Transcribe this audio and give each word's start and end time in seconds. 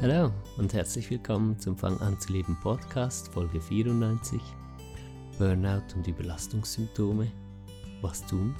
Hallo 0.00 0.30
und 0.58 0.74
herzlich 0.74 1.10
willkommen 1.10 1.58
zum 1.58 1.76
Fang 1.76 2.00
an 2.00 2.20
zu 2.20 2.32
leben 2.32 2.56
Podcast 2.62 3.32
Folge 3.32 3.60
94 3.60 4.40
Burnout 5.36 5.82
und 5.96 6.06
Überlastungssymptome. 6.06 7.26
Was 8.00 8.24
tun? 8.24 8.54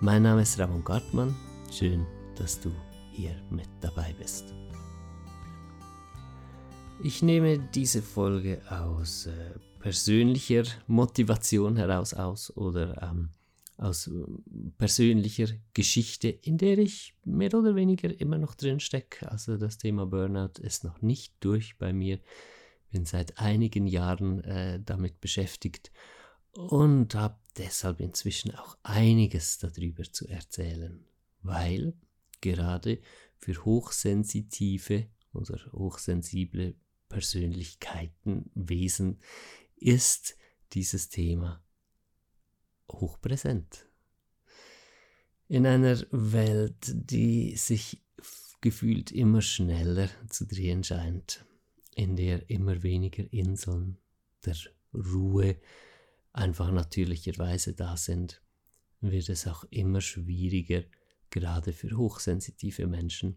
Mein 0.00 0.24
Name 0.24 0.42
ist 0.42 0.58
Ramon 0.58 0.82
Gartmann. 0.82 1.36
Schön, 1.70 2.04
dass 2.34 2.60
du 2.60 2.72
hier 3.12 3.36
mit 3.48 3.68
dabei 3.80 4.12
bist. 4.18 4.52
Ich 7.00 7.22
nehme 7.22 7.60
diese 7.72 8.02
Folge 8.02 8.60
aus 8.68 9.26
äh, 9.26 9.56
persönlicher 9.78 10.64
Motivation 10.88 11.76
heraus 11.76 12.12
aus 12.12 12.50
oder 12.56 13.00
ähm, 13.08 13.28
aus 13.76 14.06
äh, 14.06 14.12
persönlicher 14.78 15.48
Geschichte, 15.72 16.28
in 16.28 16.58
der 16.58 16.78
ich 16.78 17.16
mehr 17.24 17.54
oder 17.54 17.74
weniger 17.74 18.18
immer 18.20 18.38
noch 18.38 18.54
drin 18.54 18.80
stecke. 18.80 19.30
Also 19.30 19.56
das 19.56 19.78
Thema 19.78 20.06
Burnout 20.06 20.60
ist 20.60 20.84
noch 20.84 21.02
nicht 21.02 21.34
durch 21.40 21.76
bei 21.78 21.92
mir. 21.92 22.20
Bin 22.90 23.04
seit 23.04 23.38
einigen 23.38 23.86
Jahren 23.86 24.42
äh, 24.44 24.80
damit 24.84 25.20
beschäftigt 25.20 25.90
und 26.52 27.14
habe 27.14 27.38
deshalb 27.58 28.00
inzwischen 28.00 28.54
auch 28.54 28.76
einiges 28.82 29.58
darüber 29.58 30.04
zu 30.04 30.28
erzählen, 30.28 31.04
weil 31.42 31.94
gerade 32.40 33.00
für 33.36 33.64
hochsensitive 33.64 35.08
oder 35.32 35.60
hochsensible 35.72 36.76
Persönlichkeiten, 37.08 38.50
Wesen 38.54 39.20
ist 39.76 40.36
dieses 40.72 41.08
Thema 41.08 41.63
hochpräsent. 43.00 43.86
In 45.48 45.66
einer 45.66 45.98
Welt, 46.10 46.92
die 46.92 47.56
sich 47.56 48.02
gefühlt 48.60 49.12
immer 49.12 49.42
schneller 49.42 50.08
zu 50.28 50.46
drehen 50.46 50.82
scheint, 50.82 51.44
in 51.94 52.16
der 52.16 52.48
immer 52.48 52.82
weniger 52.82 53.30
Inseln 53.32 53.98
der 54.44 54.56
Ruhe 54.94 55.56
einfach 56.32 56.70
natürlicherweise 56.70 57.74
da 57.74 57.96
sind, 57.96 58.42
wird 59.00 59.28
es 59.28 59.46
auch 59.46 59.64
immer 59.70 60.00
schwieriger, 60.00 60.82
gerade 61.30 61.72
für 61.72 61.96
hochsensitive 61.96 62.86
Menschen, 62.86 63.36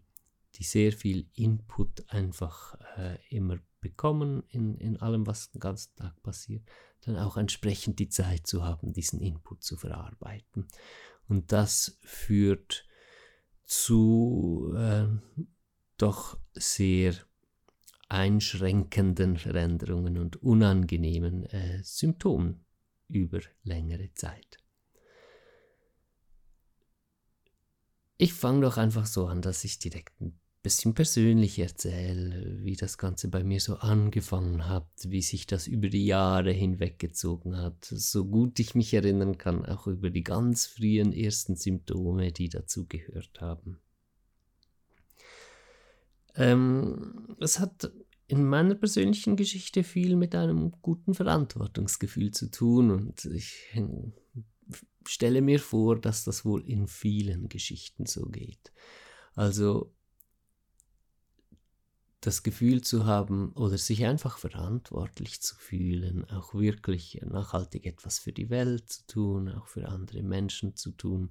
die 0.54 0.64
sehr 0.64 0.92
viel 0.92 1.28
Input 1.34 2.08
einfach 2.08 2.78
äh, 2.96 3.18
immer 3.28 3.58
bekommen 3.80 4.42
in, 4.48 4.76
in 4.78 4.96
allem, 4.96 5.26
was 5.26 5.50
den 5.50 5.60
ganzen 5.60 5.94
Tag 5.96 6.20
passiert, 6.22 6.62
dann 7.02 7.16
auch 7.16 7.36
entsprechend 7.36 7.98
die 7.98 8.08
Zeit 8.08 8.46
zu 8.46 8.64
haben, 8.64 8.92
diesen 8.92 9.20
Input 9.20 9.62
zu 9.62 9.76
verarbeiten. 9.76 10.66
Und 11.28 11.52
das 11.52 11.98
führt 12.02 12.86
zu 13.64 14.74
äh, 14.76 15.06
doch 15.96 16.38
sehr 16.54 17.14
einschränkenden 18.08 19.36
Veränderungen 19.36 20.16
und 20.16 20.42
unangenehmen 20.42 21.44
äh, 21.44 21.82
Symptomen 21.82 22.64
über 23.08 23.40
längere 23.62 24.12
Zeit. 24.14 24.58
Ich 28.16 28.32
fange 28.34 28.62
doch 28.62 28.78
einfach 28.78 29.06
so 29.06 29.26
an, 29.26 29.42
dass 29.42 29.64
ich 29.64 29.78
direkt 29.78 30.20
ein 30.20 30.40
bisschen 30.68 30.92
persönlich 30.92 31.58
erzähle, 31.58 32.58
wie 32.62 32.76
das 32.76 32.98
Ganze 32.98 33.28
bei 33.28 33.42
mir 33.42 33.58
so 33.58 33.76
angefangen 33.76 34.68
hat, 34.68 34.90
wie 35.06 35.22
sich 35.22 35.46
das 35.46 35.66
über 35.66 35.88
die 35.88 36.04
Jahre 36.04 36.50
hinweggezogen 36.50 37.56
hat, 37.56 37.86
so 37.86 38.26
gut 38.26 38.58
ich 38.60 38.74
mich 38.74 38.92
erinnern 38.92 39.38
kann, 39.38 39.64
auch 39.64 39.86
über 39.86 40.10
die 40.10 40.22
ganz 40.22 40.66
frühen 40.66 41.14
ersten 41.14 41.56
Symptome, 41.56 42.32
die 42.32 42.50
dazu 42.50 42.84
gehört 42.86 43.40
haben. 43.40 43.80
Ähm, 46.34 47.34
es 47.40 47.60
hat 47.60 47.90
in 48.26 48.44
meiner 48.44 48.74
persönlichen 48.74 49.36
Geschichte 49.36 49.84
viel 49.84 50.16
mit 50.16 50.34
einem 50.34 50.72
guten 50.82 51.14
Verantwortungsgefühl 51.14 52.32
zu 52.32 52.50
tun 52.50 52.90
und 52.90 53.24
ich 53.24 53.74
stelle 55.06 55.40
mir 55.40 55.60
vor, 55.60 55.98
dass 55.98 56.24
das 56.24 56.44
wohl 56.44 56.62
in 56.68 56.88
vielen 56.88 57.48
Geschichten 57.48 58.04
so 58.04 58.26
geht. 58.26 58.70
Also 59.34 59.94
das 62.20 62.42
Gefühl 62.42 62.82
zu 62.82 63.06
haben 63.06 63.52
oder 63.52 63.78
sich 63.78 64.04
einfach 64.04 64.38
verantwortlich 64.38 65.40
zu 65.40 65.54
fühlen, 65.54 66.28
auch 66.30 66.52
wirklich 66.54 67.20
nachhaltig 67.24 67.86
etwas 67.86 68.18
für 68.18 68.32
die 68.32 68.50
Welt 68.50 68.90
zu 68.90 69.06
tun, 69.06 69.48
auch 69.48 69.68
für 69.68 69.88
andere 69.88 70.22
Menschen 70.22 70.74
zu 70.74 70.90
tun, 70.90 71.30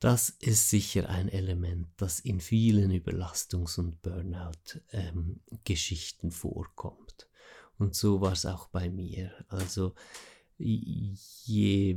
das 0.00 0.30
ist 0.30 0.70
sicher 0.70 1.08
ein 1.08 1.28
Element, 1.28 1.88
das 1.96 2.18
in 2.20 2.40
vielen 2.40 2.92
Überlastungs- 2.92 3.80
und 3.80 4.00
Burnout-Geschichten 4.02 6.28
ähm, 6.28 6.32
vorkommt. 6.32 7.28
Und 7.78 7.96
so 7.96 8.20
war 8.20 8.32
es 8.32 8.46
auch 8.46 8.68
bei 8.68 8.90
mir. 8.90 9.32
Also 9.48 9.94
je 10.56 11.96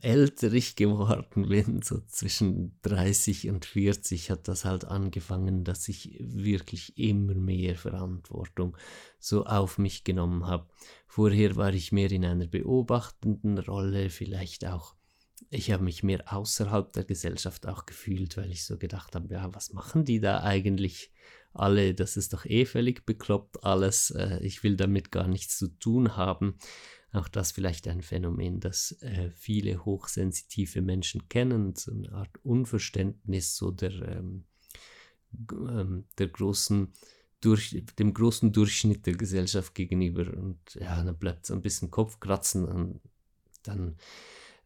älter 0.00 0.52
ich 0.52 0.76
geworden 0.76 1.48
bin, 1.48 1.82
so 1.82 2.00
zwischen 2.06 2.78
30 2.82 3.48
und 3.48 3.64
40, 3.64 4.30
hat 4.30 4.48
das 4.48 4.64
halt 4.64 4.84
angefangen, 4.84 5.64
dass 5.64 5.88
ich 5.88 6.16
wirklich 6.20 6.96
immer 6.98 7.34
mehr 7.34 7.76
Verantwortung 7.76 8.76
so 9.18 9.44
auf 9.44 9.78
mich 9.78 10.04
genommen 10.04 10.46
habe. 10.46 10.68
Vorher 11.06 11.56
war 11.56 11.72
ich 11.72 11.92
mehr 11.92 12.10
in 12.10 12.24
einer 12.24 12.46
beobachtenden 12.46 13.58
Rolle, 13.58 14.10
vielleicht 14.10 14.66
auch. 14.66 14.94
Ich 15.50 15.70
habe 15.70 15.84
mich 15.84 16.02
mehr 16.02 16.32
außerhalb 16.32 16.92
der 16.92 17.04
Gesellschaft 17.04 17.66
auch 17.66 17.86
gefühlt, 17.86 18.36
weil 18.36 18.50
ich 18.50 18.64
so 18.64 18.78
gedacht 18.78 19.14
habe, 19.14 19.32
ja, 19.32 19.54
was 19.54 19.72
machen 19.72 20.04
die 20.04 20.20
da 20.20 20.42
eigentlich 20.42 21.12
alle? 21.52 21.94
Das 21.94 22.16
ist 22.16 22.32
doch 22.32 22.44
eh 22.44 22.64
völlig 22.64 23.06
bekloppt 23.06 23.64
alles. 23.64 24.10
Äh, 24.10 24.40
ich 24.42 24.62
will 24.62 24.76
damit 24.76 25.10
gar 25.10 25.28
nichts 25.28 25.58
zu 25.58 25.68
tun 25.68 26.16
haben. 26.16 26.58
Auch 27.14 27.28
das 27.28 27.52
vielleicht 27.52 27.86
ein 27.86 28.02
Phänomen, 28.02 28.58
das 28.58 29.00
äh, 29.00 29.30
viele 29.30 29.84
hochsensitive 29.84 30.82
Menschen 30.82 31.28
kennen, 31.28 31.74
so 31.76 31.92
eine 31.92 32.12
Art 32.12 32.30
Unverständnis 32.42 33.56
so 33.56 33.70
der, 33.70 33.92
ähm, 34.02 34.44
ähm, 35.52 36.06
der 36.18 36.26
großen, 36.26 36.92
durch, 37.40 37.84
dem 38.00 38.14
großen 38.14 38.52
Durchschnitt 38.52 39.06
der 39.06 39.14
Gesellschaft 39.14 39.76
gegenüber. 39.76 40.36
Und 40.36 40.58
ja, 40.74 41.04
dann 41.04 41.16
bleibt 41.16 41.46
so 41.46 41.54
ein 41.54 41.62
bisschen 41.62 41.92
Kopfkratzen 41.92 42.64
und 42.64 43.00
dann 43.62 43.96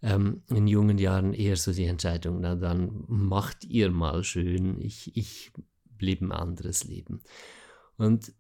ähm, 0.01 0.43
in 0.49 0.67
jungen 0.67 0.97
Jahren 0.97 1.35
eher 1.35 1.57
so 1.57 1.73
die 1.73 1.85
Entscheidung, 1.85 2.41
na 2.41 2.55
dann 2.55 3.05
macht 3.09 3.65
ihr 3.65 3.91
mal 3.91 4.25
schön, 4.25 4.81
ich, 4.81 5.15
ich 5.17 5.53
lebe 5.99 6.25
ein 6.25 6.33
anderes 6.33 6.85
Leben. 6.85 7.21
Und 7.99 8.33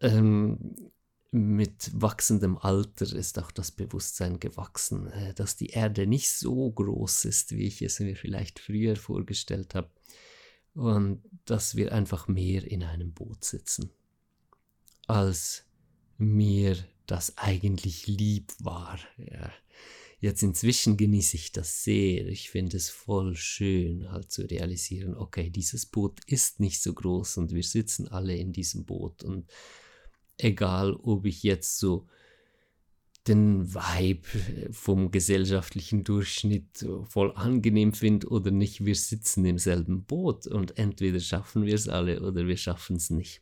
ähm, 0.00 0.92
mit 1.34 1.90
wachsendem 1.92 2.56
Alter 2.58 3.12
ist 3.12 3.40
auch 3.40 3.50
das 3.50 3.72
Bewusstsein 3.72 4.38
gewachsen, 4.38 5.08
äh, 5.08 5.34
dass 5.34 5.56
die 5.56 5.70
Erde 5.70 6.06
nicht 6.06 6.30
so 6.30 6.70
groß 6.70 7.24
ist, 7.24 7.50
wie 7.56 7.66
ich 7.66 7.82
es 7.82 7.98
mir 7.98 8.14
vielleicht 8.14 8.60
früher 8.60 8.94
vorgestellt 8.94 9.74
habe. 9.74 9.90
Und 10.74 11.22
dass 11.44 11.74
wir 11.74 11.92
einfach 11.92 12.28
mehr 12.28 12.64
in 12.64 12.84
einem 12.84 13.12
Boot 13.12 13.44
sitzen, 13.44 13.90
als 15.08 15.64
mir 16.18 16.76
das 17.06 17.36
eigentlich 17.36 18.06
lieb 18.06 18.52
war. 18.60 18.98
Ja. 19.18 19.52
Jetzt 20.20 20.42
inzwischen 20.42 20.96
genieße 20.96 21.36
ich 21.36 21.50
das 21.50 21.82
sehr. 21.82 22.28
Ich 22.28 22.48
finde 22.48 22.76
es 22.76 22.90
voll 22.90 23.34
schön, 23.34 24.10
halt 24.10 24.30
zu 24.30 24.42
realisieren, 24.42 25.16
okay, 25.16 25.50
dieses 25.50 25.84
Boot 25.84 26.20
ist 26.26 26.60
nicht 26.60 26.80
so 26.80 26.94
groß 26.94 27.38
und 27.38 27.52
wir 27.52 27.64
sitzen 27.64 28.06
alle 28.06 28.36
in 28.36 28.52
diesem 28.52 28.84
Boot 28.84 29.24
und 29.24 29.50
egal 30.38 30.94
ob 30.94 31.24
ich 31.26 31.42
jetzt 31.42 31.78
so 31.78 32.06
den 33.26 33.74
Vibe 33.74 34.28
vom 34.72 35.10
gesellschaftlichen 35.10 36.04
Durchschnitt 36.04 36.86
voll 37.04 37.32
angenehm 37.34 37.94
finde 37.94 38.28
oder 38.28 38.50
nicht, 38.50 38.84
wir 38.84 38.94
sitzen 38.94 39.44
im 39.46 39.58
selben 39.58 40.04
Boot 40.04 40.46
und 40.46 40.78
entweder 40.78 41.20
schaffen 41.20 41.64
wir 41.64 41.74
es 41.74 41.88
alle 41.88 42.20
oder 42.20 42.46
wir 42.46 42.56
schaffen 42.56 42.96
es 42.96 43.10
nicht. 43.10 43.40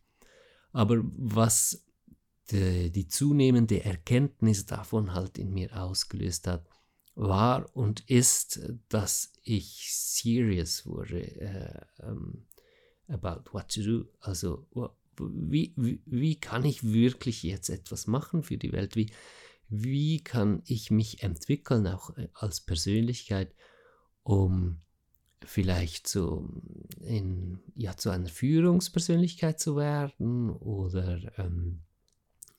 Aber 0.73 1.03
was 1.03 1.85
die, 2.51 2.91
die, 2.91 3.09
zunehmende 3.09 3.85
Erkenntnis 3.85 4.67
davon 4.67 5.15
halt 5.15 5.39
in 5.39 5.53
mir 5.53 5.77
ausgelöst 5.77 6.47
hat, 6.47 6.69
war 7.15 7.69
und 7.77 8.09
ist, 8.09 8.61
dass 8.89 9.33
ich 9.43 9.93
serious 9.93 10.87
wurde 10.87 11.87
uh, 12.01 12.11
um, 12.11 12.47
about 13.09 13.53
what 13.53 13.69
to 13.69 13.83
do. 13.83 14.09
Also 14.21 14.67
wie, 15.19 15.75
wie, 16.07 16.41
kann 16.41 16.65
ich 16.65 16.85
wirklich 16.93 17.43
jetzt 17.43 17.69
etwas 17.69 18.07
machen 18.07 18.43
für 18.43 18.59
die 18.59 18.73
Welt? 18.73 18.97
Wie, 18.97 19.13
wie 19.69 20.23
kann 20.23 20.63
ich 20.67 20.91
mich 20.91 21.23
entwickeln, 21.23 21.87
auch 21.87 22.17
äh, 22.17 22.29
als 22.35 22.61
Persönlichkeit, 22.61 23.55
um 24.23 24.81
vielleicht 25.45 26.07
so 26.07 26.49
in, 27.01 27.59
ja, 27.75 27.97
zu 27.97 28.11
einer 28.11 28.29
Führungspersönlichkeit 28.29 29.59
zu 29.59 29.77
werden 29.77 30.51
oder 30.51 31.21
ähm, 31.39 31.81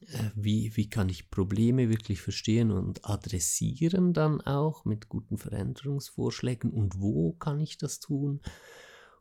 äh, 0.01 0.29
wie, 0.35 0.75
wie 0.75 0.89
kann 0.89 1.09
ich 1.09 1.29
Probleme 1.29 1.89
wirklich 1.89 2.21
verstehen 2.21 2.71
und 2.71 3.05
adressieren 3.05 4.13
dann 4.13 4.41
auch 4.41 4.85
mit 4.85 5.09
guten 5.09 5.37
Veränderungsvorschlägen 5.37 6.71
und 6.71 6.99
wo 6.99 7.33
kann 7.33 7.59
ich 7.59 7.77
das 7.77 7.99
tun? 7.99 8.41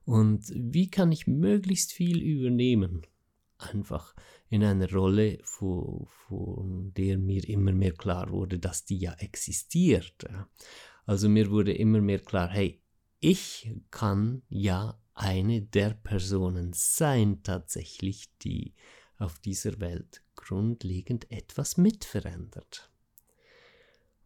Und 0.05 0.52
wie 0.55 0.90
kann 0.90 1.12
ich 1.12 1.26
möglichst 1.26 1.93
viel 1.93 2.20
übernehmen? 2.20 3.02
Einfach 3.62 4.14
in 4.49 4.64
einer 4.64 4.91
Rolle, 4.93 5.38
von, 5.44 6.93
der 6.97 7.19
mir 7.19 7.49
immer 7.49 7.73
mehr 7.73 7.93
klar 7.93 8.31
wurde, 8.31 8.59
dass 8.59 8.85
die 8.85 8.99
ja 8.99 9.12
existiert. 9.14 10.26
Also 11.06 11.29
mir 11.29 11.50
wurde 11.50 11.73
immer 11.73 12.00
mehr 12.00 12.20
klar, 12.20 12.49
hey, 12.49 12.81
ich 13.20 13.73
kann 13.91 14.43
ja 14.49 14.99
eine 15.14 15.62
der 15.62 15.91
Personen 15.91 16.73
sein 16.75 17.43
tatsächlich, 17.43 18.37
die 18.38 18.75
auf 19.19 19.38
dieser 19.38 19.81
Welt 19.81 20.23
grundlegend 20.35 21.31
etwas 21.31 21.76
mitverändert. 21.76 22.91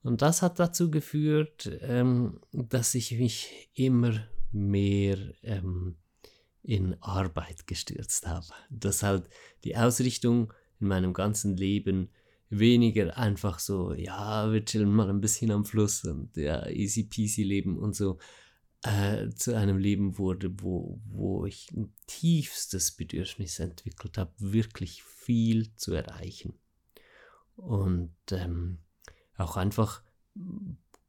Und 0.02 0.22
das 0.22 0.40
hat 0.40 0.58
dazu 0.60 0.90
geführt, 0.90 1.70
ähm, 1.82 2.40
dass 2.52 2.94
ich 2.94 3.12
mich 3.12 3.70
immer 3.74 4.26
mehr 4.52 5.18
ähm, 5.42 5.96
in 6.66 7.00
Arbeit 7.00 7.66
gestürzt 7.66 8.26
habe. 8.26 8.46
Dass 8.70 9.02
halt 9.02 9.28
die 9.64 9.76
Ausrichtung 9.76 10.52
in 10.80 10.88
meinem 10.88 11.12
ganzen 11.12 11.56
Leben 11.56 12.10
weniger 12.48 13.16
einfach 13.16 13.58
so, 13.58 13.94
ja, 13.94 14.52
wir 14.52 14.64
chillen 14.64 14.92
mal 14.92 15.08
ein 15.08 15.20
bisschen 15.20 15.50
am 15.50 15.64
Fluss 15.64 16.04
und 16.04 16.36
ja, 16.36 16.68
easy 16.68 17.04
peasy 17.04 17.42
leben 17.42 17.78
und 17.78 17.94
so, 17.94 18.18
äh, 18.82 19.30
zu 19.30 19.56
einem 19.56 19.78
Leben 19.78 20.18
wurde, 20.18 20.60
wo, 20.60 21.00
wo 21.06 21.46
ich 21.46 21.70
ein 21.72 21.92
tiefstes 22.06 22.92
Bedürfnis 22.92 23.58
entwickelt 23.58 24.18
habe, 24.18 24.32
wirklich 24.38 25.02
viel 25.02 25.74
zu 25.76 25.94
erreichen. 25.94 26.54
Und 27.56 28.14
ähm, 28.30 28.78
auch 29.36 29.56
einfach 29.56 30.02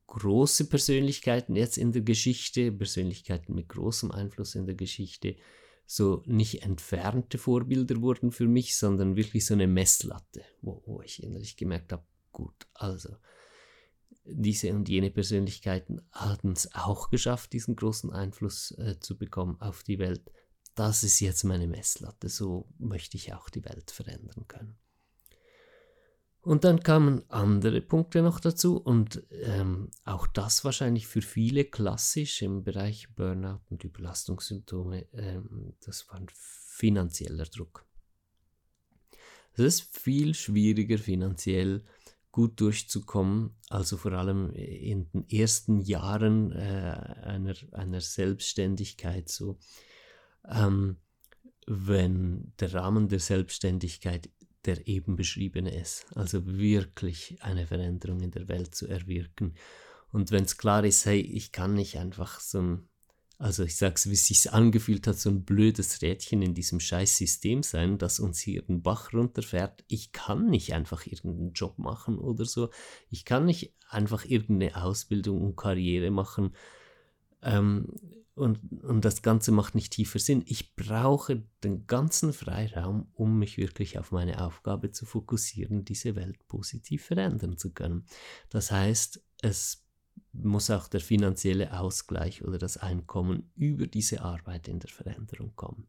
große 0.08 0.66
Persönlichkeiten 0.66 1.56
jetzt 1.56 1.78
in 1.78 1.92
der 1.92 2.02
Geschichte, 2.02 2.72
Persönlichkeiten 2.72 3.54
mit 3.54 3.70
großem 3.70 4.12
Einfluss 4.12 4.56
in 4.56 4.66
der 4.66 4.76
Geschichte, 4.76 5.36
so 5.86 6.24
nicht 6.26 6.64
entfernte 6.64 7.38
Vorbilder 7.38 8.02
wurden 8.02 8.32
für 8.32 8.48
mich, 8.48 8.78
sondern 8.78 9.16
wirklich 9.16 9.46
so 9.46 9.54
eine 9.54 9.68
Messlatte, 9.68 10.44
wo, 10.62 10.82
wo 10.86 11.02
ich 11.02 11.24
innerlich 11.24 11.56
gemerkt 11.56 11.94
habe, 11.94 12.04
gut, 12.32 12.68
also 12.74 13.16
diese 14.30 14.74
und 14.74 14.90
jene 14.90 15.10
Persönlichkeiten 15.10 16.02
hatten 16.12 16.52
es 16.52 16.74
auch 16.74 17.10
geschafft, 17.10 17.54
diesen 17.54 17.76
großen 17.76 18.12
Einfluss 18.12 18.72
äh, 18.72 19.00
zu 19.00 19.18
bekommen 19.18 19.60
auf 19.62 19.84
die 19.84 20.00
Welt. 20.00 20.30
Das 20.76 21.04
ist 21.04 21.22
jetzt 21.22 21.44
meine 21.44 21.68
Messlatte, 21.68 22.28
so 22.28 22.68
möchte 22.78 23.18
ich 23.18 23.34
auch 23.34 23.50
die 23.50 23.64
Welt 23.64 23.92
verändern 23.92 24.46
können. 24.48 24.78
Und 26.48 26.64
dann 26.64 26.80
kamen 26.80 27.30
andere 27.30 27.82
Punkte 27.82 28.22
noch 28.22 28.40
dazu 28.40 28.78
und 28.78 29.22
ähm, 29.32 29.92
auch 30.06 30.28
das 30.28 30.64
wahrscheinlich 30.64 31.06
für 31.06 31.22
viele 31.22 31.66
klassisch 31.66 32.42
im 32.42 32.64
Bereich 32.64 33.14
Burnout 33.16 33.60
und 33.70 33.84
Überlastungssymptome, 33.84 35.08
ähm, 35.12 35.74
das 35.86 36.08
war 36.08 36.16
ein 36.16 36.28
finanzieller 36.32 37.44
Druck. 37.48 37.86
Es 39.56 39.60
ist 39.60 39.98
viel 39.98 40.34
schwieriger 40.34 40.98
finanziell 40.98 41.84
gut 42.32 42.62
durchzukommen, 42.62 43.54
also 43.68 43.98
vor 43.98 44.14
allem 44.14 44.50
in 44.52 45.10
den 45.12 45.28
ersten 45.28 45.82
Jahren 45.82 46.54
äh, 46.54 47.18
einer, 47.24 47.56
einer 47.74 48.00
Selbstständigkeit 48.00 49.28
so, 49.28 49.60
ähm, 50.48 50.96
wenn 51.66 52.54
der 52.62 52.74
Rahmen 52.74 53.10
der 53.10 53.20
Selbstständigkeit 53.20 54.30
der 54.68 54.88
eben 54.88 55.16
beschriebene 55.16 55.74
ist, 55.74 56.06
also 56.16 56.46
wirklich 56.46 57.38
eine 57.42 57.66
Veränderung 57.66 58.22
in 58.22 58.32
der 58.32 58.48
Welt 58.48 58.76
zu 58.76 58.88
erwirken. 58.88 59.56
Und 60.12 60.32
wenn 60.32 60.44
es 60.44 60.58
klar 60.58 60.86
ist, 60.86 61.06
hey, 61.06 61.20
ich 61.20 61.52
kann 61.52 61.74
nicht 61.74 61.98
einfach 61.98 62.40
so 62.40 62.62
ein 62.62 62.90
also 63.40 63.64
ich 63.64 63.76
sag's, 63.76 64.10
wie 64.10 64.14
es 64.14 64.26
sich 64.26 64.52
angefühlt 64.52 65.06
hat, 65.06 65.20
so 65.20 65.30
ein 65.30 65.44
blödes 65.44 66.02
Rädchen 66.02 66.42
in 66.42 66.56
diesem 66.56 66.80
scheiß 66.80 67.18
System 67.18 67.62
sein, 67.62 68.00
das 68.00 68.20
uns 68.20 68.40
hier 68.40 68.64
den 68.64 68.82
Bach 68.82 69.14
runterfährt. 69.14 69.84
Ich 69.88 70.12
kann 70.12 70.50
nicht 70.50 70.74
einfach 70.74 71.06
irgendeinen 71.06 71.54
Job 71.54 71.78
machen 71.78 72.18
oder 72.18 72.46
so. 72.46 72.72
Ich 73.12 73.26
kann 73.26 73.46
nicht 73.46 73.76
einfach 73.90 74.26
irgendeine 74.26 74.82
Ausbildung 74.82 75.42
und 75.42 75.56
Karriere 75.56 76.10
machen. 76.10 76.56
Ähm, 77.44 77.94
und, 78.38 78.60
und 78.84 79.04
das 79.04 79.22
Ganze 79.22 79.52
macht 79.52 79.76
nicht 79.76 79.94
tiefer 79.94 80.20
Sinn. 80.20 80.44
Ich 80.46 80.76
brauche 80.76 81.44
den 81.64 81.88
ganzen 81.88 82.34
Freiraum, 82.34 83.08
um 83.14 83.40
mich 83.40 83.58
wirklich 83.58 83.98
auf 83.98 84.12
meine 84.12 84.46
Aufgabe 84.46 84.92
zu 84.92 85.06
fokussieren, 85.06 85.86
diese 85.86 86.16
Welt 86.16 86.48
positiv 86.48 87.06
verändern 87.06 87.58
zu 87.58 87.74
können. 87.74 88.06
Das 88.50 88.72
heißt, 88.72 89.24
es 89.42 89.88
muss 90.34 90.70
auch 90.70 90.88
der 90.88 91.00
finanzielle 91.00 91.80
Ausgleich 91.80 92.44
oder 92.44 92.60
das 92.60 92.78
Einkommen 92.78 93.52
über 93.56 93.88
diese 93.88 94.22
Arbeit 94.22 94.68
in 94.68 94.80
der 94.80 94.90
Veränderung 94.90 95.54
kommen. 95.56 95.88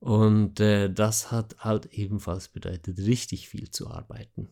Und 0.00 0.60
äh, 0.60 0.92
das 0.92 1.30
hat 1.30 1.56
halt 1.58 1.86
ebenfalls 1.86 2.48
bedeutet, 2.48 2.98
richtig 2.98 3.48
viel 3.48 3.70
zu 3.70 3.88
arbeiten. 3.88 4.48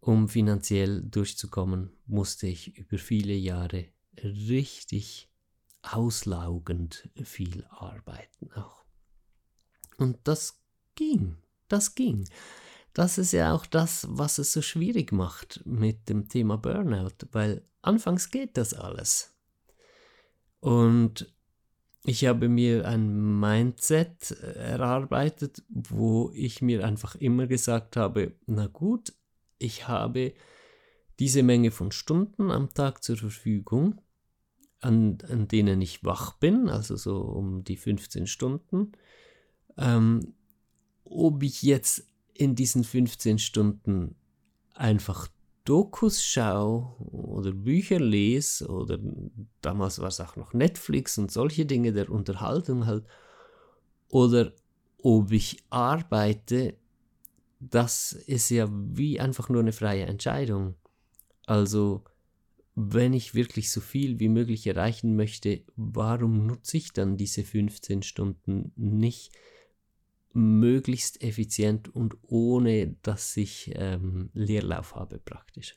Um 0.00 0.28
finanziell 0.28 1.02
durchzukommen, 1.02 1.90
musste 2.06 2.46
ich 2.46 2.76
über 2.76 2.98
viele 2.98 3.34
Jahre 3.34 3.86
richtig 4.22 5.27
auslaugend 5.82 7.08
viel 7.22 7.64
arbeiten 7.70 8.52
auch. 8.52 8.84
Und 9.96 10.18
das 10.24 10.60
ging, 10.94 11.36
das 11.68 11.94
ging 11.94 12.26
das 12.98 13.16
ist 13.16 13.30
ja 13.30 13.54
auch 13.54 13.64
das, 13.64 14.08
was 14.10 14.38
es 14.38 14.52
so 14.52 14.60
schwierig 14.60 15.12
macht 15.12 15.62
mit 15.64 16.08
dem 16.08 16.28
Thema 16.28 16.58
Burnout, 16.58 17.28
weil 17.30 17.62
anfangs 17.80 18.30
geht 18.30 18.56
das 18.56 18.74
alles. 18.74 19.36
Und 20.58 21.32
ich 22.04 22.26
habe 22.26 22.48
mir 22.48 22.88
ein 22.88 23.38
Mindset 23.38 24.32
erarbeitet, 24.32 25.62
wo 25.68 26.32
ich 26.34 26.60
mir 26.60 26.84
einfach 26.84 27.14
immer 27.14 27.46
gesagt 27.46 27.96
habe, 27.96 28.32
na 28.46 28.66
gut, 28.66 29.12
ich 29.58 29.86
habe 29.86 30.34
diese 31.20 31.44
Menge 31.44 31.70
von 31.70 31.92
Stunden 31.92 32.50
am 32.50 32.74
Tag 32.74 33.04
zur 33.04 33.16
Verfügung, 33.16 34.00
an, 34.80 35.18
an 35.28 35.48
denen 35.48 35.80
ich 35.80 36.04
wach 36.04 36.34
bin, 36.34 36.68
also 36.68 36.96
so 36.96 37.20
um 37.20 37.64
die 37.64 37.76
15 37.76 38.26
Stunden. 38.26 38.92
Ähm, 39.76 40.34
ob 41.04 41.42
ich 41.42 41.62
jetzt 41.62 42.06
in 42.34 42.54
diesen 42.54 42.84
15 42.84 43.38
Stunden 43.38 44.14
einfach 44.74 45.28
Dokus 45.64 46.22
schaue 46.22 46.94
oder 47.10 47.52
Bücher 47.52 48.00
lese 48.00 48.68
oder 48.68 48.98
damals 49.60 49.98
war 49.98 50.08
es 50.08 50.20
auch 50.20 50.36
noch 50.36 50.54
Netflix 50.54 51.18
und 51.18 51.30
solche 51.30 51.66
Dinge 51.66 51.92
der 51.92 52.10
Unterhaltung 52.10 52.86
halt 52.86 53.04
oder 54.08 54.52
ob 55.02 55.30
ich 55.30 55.62
arbeite, 55.70 56.76
das 57.60 58.12
ist 58.12 58.50
ja 58.50 58.68
wie 58.70 59.20
einfach 59.20 59.48
nur 59.48 59.60
eine 59.60 59.72
freie 59.72 60.06
Entscheidung. 60.06 60.74
Also 61.46 62.04
wenn 62.80 63.12
ich 63.12 63.34
wirklich 63.34 63.70
so 63.70 63.80
viel 63.80 64.20
wie 64.20 64.28
möglich 64.28 64.66
erreichen 64.66 65.16
möchte, 65.16 65.64
warum 65.76 66.46
nutze 66.46 66.76
ich 66.76 66.92
dann 66.92 67.16
diese 67.16 67.44
15 67.44 68.02
Stunden 68.02 68.72
nicht? 68.76 69.32
möglichst 70.32 71.22
effizient 71.22 71.94
und 71.94 72.16
ohne 72.22 72.96
dass 73.02 73.36
ich 73.36 73.72
ähm, 73.74 74.30
Leerlauf 74.34 74.94
habe 74.94 75.18
praktisch. 75.18 75.76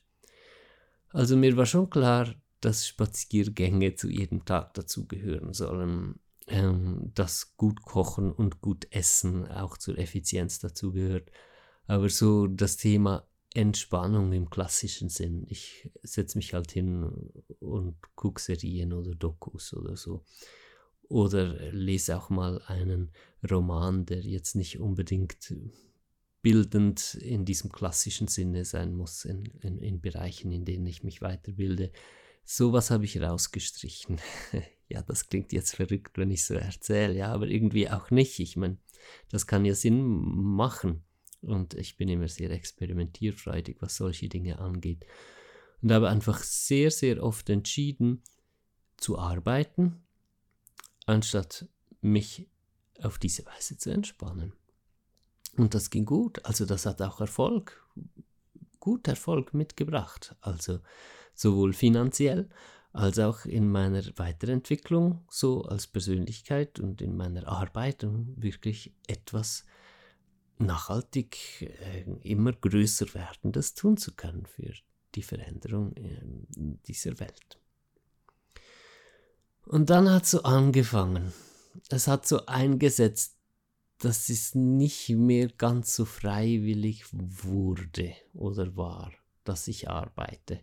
Also 1.09 1.35
mir 1.35 1.57
war 1.57 1.65
schon 1.65 1.89
klar, 1.89 2.33
dass 2.61 2.87
Spaziergänge 2.87 3.95
zu 3.95 4.09
jedem 4.09 4.45
Tag 4.45 4.73
dazugehören 4.75 5.53
sollen, 5.53 6.19
ähm, 6.47 7.11
dass 7.15 7.57
gut 7.57 7.81
kochen 7.81 8.31
und 8.31 8.61
gut 8.61 8.87
essen 8.91 9.47
auch 9.47 9.77
zur 9.77 9.97
Effizienz 9.97 10.59
dazugehört. 10.59 11.31
Aber 11.87 12.07
so 12.09 12.47
das 12.47 12.77
Thema 12.77 13.27
Entspannung 13.53 14.31
im 14.31 14.49
klassischen 14.49 15.09
Sinn. 15.09 15.45
Ich 15.47 15.89
setze 16.03 16.37
mich 16.37 16.53
halt 16.53 16.71
hin 16.71 17.03
und 17.59 17.95
gucke 18.15 18.41
Serien 18.41 18.93
oder 18.93 19.13
Dokus 19.13 19.73
oder 19.73 19.97
so 19.97 20.23
oder 21.11 21.71
lese 21.71 22.17
auch 22.17 22.29
mal 22.29 22.61
einen 22.67 23.11
Roman, 23.49 24.05
der 24.05 24.21
jetzt 24.21 24.55
nicht 24.55 24.79
unbedingt 24.79 25.53
bildend 26.41 27.15
in 27.15 27.45
diesem 27.45 27.71
klassischen 27.71 28.27
Sinne 28.27 28.65
sein 28.65 28.95
muss, 28.95 29.25
in, 29.25 29.45
in, 29.61 29.77
in 29.77 30.01
Bereichen, 30.01 30.51
in 30.51 30.65
denen 30.65 30.87
ich 30.87 31.03
mich 31.03 31.21
weiterbilde. 31.21 31.91
Sowas 32.43 32.89
habe 32.89 33.05
ich 33.05 33.21
rausgestrichen. 33.21 34.19
ja, 34.89 35.01
das 35.03 35.29
klingt 35.29 35.51
jetzt 35.51 35.75
verrückt, 35.75 36.17
wenn 36.17 36.31
ich 36.31 36.45
so 36.45 36.55
erzähle, 36.55 37.13
ja, 37.13 37.31
aber 37.31 37.47
irgendwie 37.47 37.89
auch 37.89 38.09
nicht. 38.09 38.39
Ich 38.39 38.55
meine, 38.55 38.77
das 39.29 39.45
kann 39.45 39.65
ja 39.65 39.75
Sinn 39.75 40.01
machen. 40.01 41.03
Und 41.41 41.73
ich 41.73 41.97
bin 41.97 42.07
immer 42.09 42.27
sehr 42.27 42.51
experimentierfreudig, 42.51 43.77
was 43.79 43.97
solche 43.97 44.29
Dinge 44.29 44.59
angeht. 44.59 45.05
Und 45.81 45.91
habe 45.91 46.09
einfach 46.09 46.43
sehr, 46.43 46.91
sehr 46.91 47.23
oft 47.23 47.49
entschieden, 47.49 48.21
zu 48.97 49.17
arbeiten, 49.17 50.03
anstatt 51.07 51.67
mich 52.01 52.47
auf 53.01 53.17
diese 53.17 53.45
Weise 53.45 53.77
zu 53.77 53.89
entspannen. 53.89 54.53
Und 55.57 55.73
das 55.73 55.89
ging 55.89 56.05
gut, 56.05 56.45
also 56.45 56.65
das 56.65 56.85
hat 56.85 57.01
auch 57.01 57.19
Erfolg, 57.19 57.83
gut 58.79 59.07
Erfolg 59.07 59.53
mitgebracht, 59.53 60.35
also 60.41 60.79
sowohl 61.33 61.73
finanziell 61.73 62.49
als 62.93 63.19
auch 63.19 63.45
in 63.45 63.69
meiner 63.69 64.03
Weiterentwicklung, 64.17 65.25
so 65.29 65.63
als 65.63 65.87
Persönlichkeit 65.87 66.79
und 66.79 67.01
in 67.01 67.15
meiner 67.15 67.47
Arbeit, 67.47 68.03
um 68.03 68.33
wirklich 68.37 68.93
etwas 69.07 69.65
nachhaltig 70.65 71.61
äh, 71.61 72.03
immer 72.23 72.53
größer 72.53 73.13
werdendes 73.13 73.73
tun 73.73 73.97
zu 73.97 74.13
können 74.13 74.45
für 74.45 74.73
die 75.15 75.23
Veränderung 75.23 75.93
in 75.93 76.79
dieser 76.87 77.19
Welt. 77.19 77.59
Und 79.65 79.89
dann 79.89 80.09
hat 80.09 80.25
so 80.25 80.43
angefangen. 80.43 81.33
Es 81.89 82.07
hat 82.07 82.27
so 82.27 82.45
eingesetzt, 82.45 83.37
dass 83.99 84.29
es 84.29 84.55
nicht 84.55 85.09
mehr 85.09 85.47
ganz 85.47 85.95
so 85.95 86.05
freiwillig 86.05 87.05
wurde 87.11 88.13
oder 88.33 88.75
war, 88.75 89.11
dass 89.43 89.67
ich 89.67 89.89
arbeite. 89.89 90.61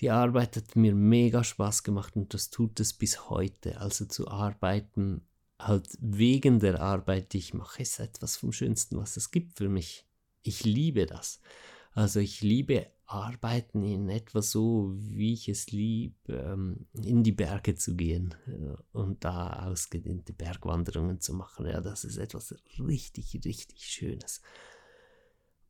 Die 0.00 0.10
Arbeit 0.10 0.56
hat 0.56 0.76
mir 0.76 0.94
mega 0.94 1.44
Spaß 1.44 1.84
gemacht 1.84 2.16
und 2.16 2.34
das 2.34 2.50
tut 2.50 2.80
es 2.80 2.92
bis 2.92 3.30
heute. 3.30 3.80
Also 3.80 4.04
zu 4.04 4.28
arbeiten, 4.28 5.22
halt 5.58 5.88
wegen 6.00 6.60
der 6.60 6.80
Arbeit, 6.80 7.32
die 7.32 7.38
ich 7.38 7.54
mache, 7.54 7.82
ist 7.82 7.98
etwas 7.98 8.36
vom 8.36 8.52
Schönsten, 8.52 8.96
was 8.98 9.16
es 9.16 9.30
gibt 9.30 9.56
für 9.56 9.68
mich. 9.68 10.06
Ich 10.42 10.64
liebe 10.64 11.06
das. 11.06 11.40
Also 11.92 12.20
ich 12.20 12.42
liebe 12.42 12.90
Arbeiten 13.06 13.82
in 13.82 14.08
etwa 14.08 14.42
so, 14.42 14.92
wie 14.96 15.32
ich 15.32 15.48
es 15.48 15.70
liebe, 15.70 16.14
ähm, 16.28 16.86
in 16.92 17.22
die 17.22 17.32
Berge 17.32 17.76
zu 17.76 17.94
gehen 17.94 18.34
äh, 18.46 18.76
und 18.92 19.24
da 19.24 19.66
ausgedehnte 19.66 20.32
Bergwanderungen 20.32 21.20
zu 21.20 21.32
machen. 21.32 21.66
Ja, 21.66 21.80
das 21.80 22.04
ist 22.04 22.16
etwas 22.16 22.54
richtig, 22.78 23.40
richtig 23.44 23.86
Schönes. 23.86 24.42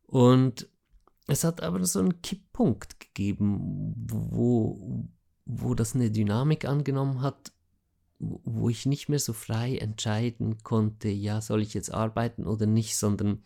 Und 0.07 0.69
es 1.27 1.45
hat 1.45 1.63
aber 1.63 1.85
so 1.85 1.99
einen 1.99 2.23
Kipppunkt 2.23 3.01
gegeben, 3.01 3.95
wo, 3.97 5.09
wo 5.45 5.75
das 5.75 5.95
eine 5.95 6.11
Dynamik 6.11 6.65
angenommen 6.65 7.21
hat, 7.21 7.53
wo 8.19 8.69
ich 8.69 8.87
nicht 8.87 9.09
mehr 9.09 9.19
so 9.19 9.33
frei 9.33 9.77
entscheiden 9.77 10.63
konnte, 10.63 11.09
ja, 11.09 11.41
soll 11.41 11.63
ich 11.63 11.75
jetzt 11.75 11.93
arbeiten 11.93 12.47
oder 12.47 12.67
nicht, 12.67 12.97
sondern 12.97 13.43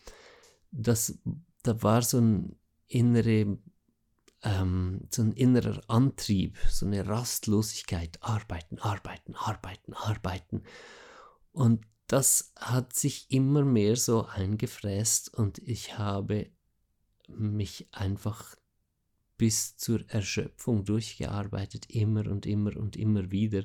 das, 0.71 1.19
da 1.63 1.83
war 1.83 2.03
so 2.03 2.19
ein 2.19 2.57
innere, 2.87 3.59
ähm, 4.43 5.09
so 5.11 5.23
ein 5.23 5.33
innerer 5.33 5.81
Antrieb, 5.89 6.59
so 6.69 6.87
eine 6.87 7.07
Rastlosigkeit, 7.07 8.19
arbeiten, 8.23 8.79
arbeiten, 8.79 9.35
arbeiten, 9.35 9.95
arbeiten. 9.95 10.63
Und 11.53 11.85
das 12.07 12.53
hat 12.57 12.95
sich 12.95 13.31
immer 13.31 13.65
mehr 13.65 13.97
so 13.97 14.27
eingefräst 14.27 15.33
und 15.35 15.59
ich 15.59 15.99
habe 15.99 16.51
mich 17.29 17.89
einfach 17.93 18.57
bis 19.37 19.77
zur 19.77 20.05
Erschöpfung 20.09 20.85
durchgearbeitet, 20.85 21.89
immer 21.89 22.27
und 22.27 22.47
immer 22.47 22.77
und 22.77 22.97
immer 22.97 23.31
wieder. 23.31 23.65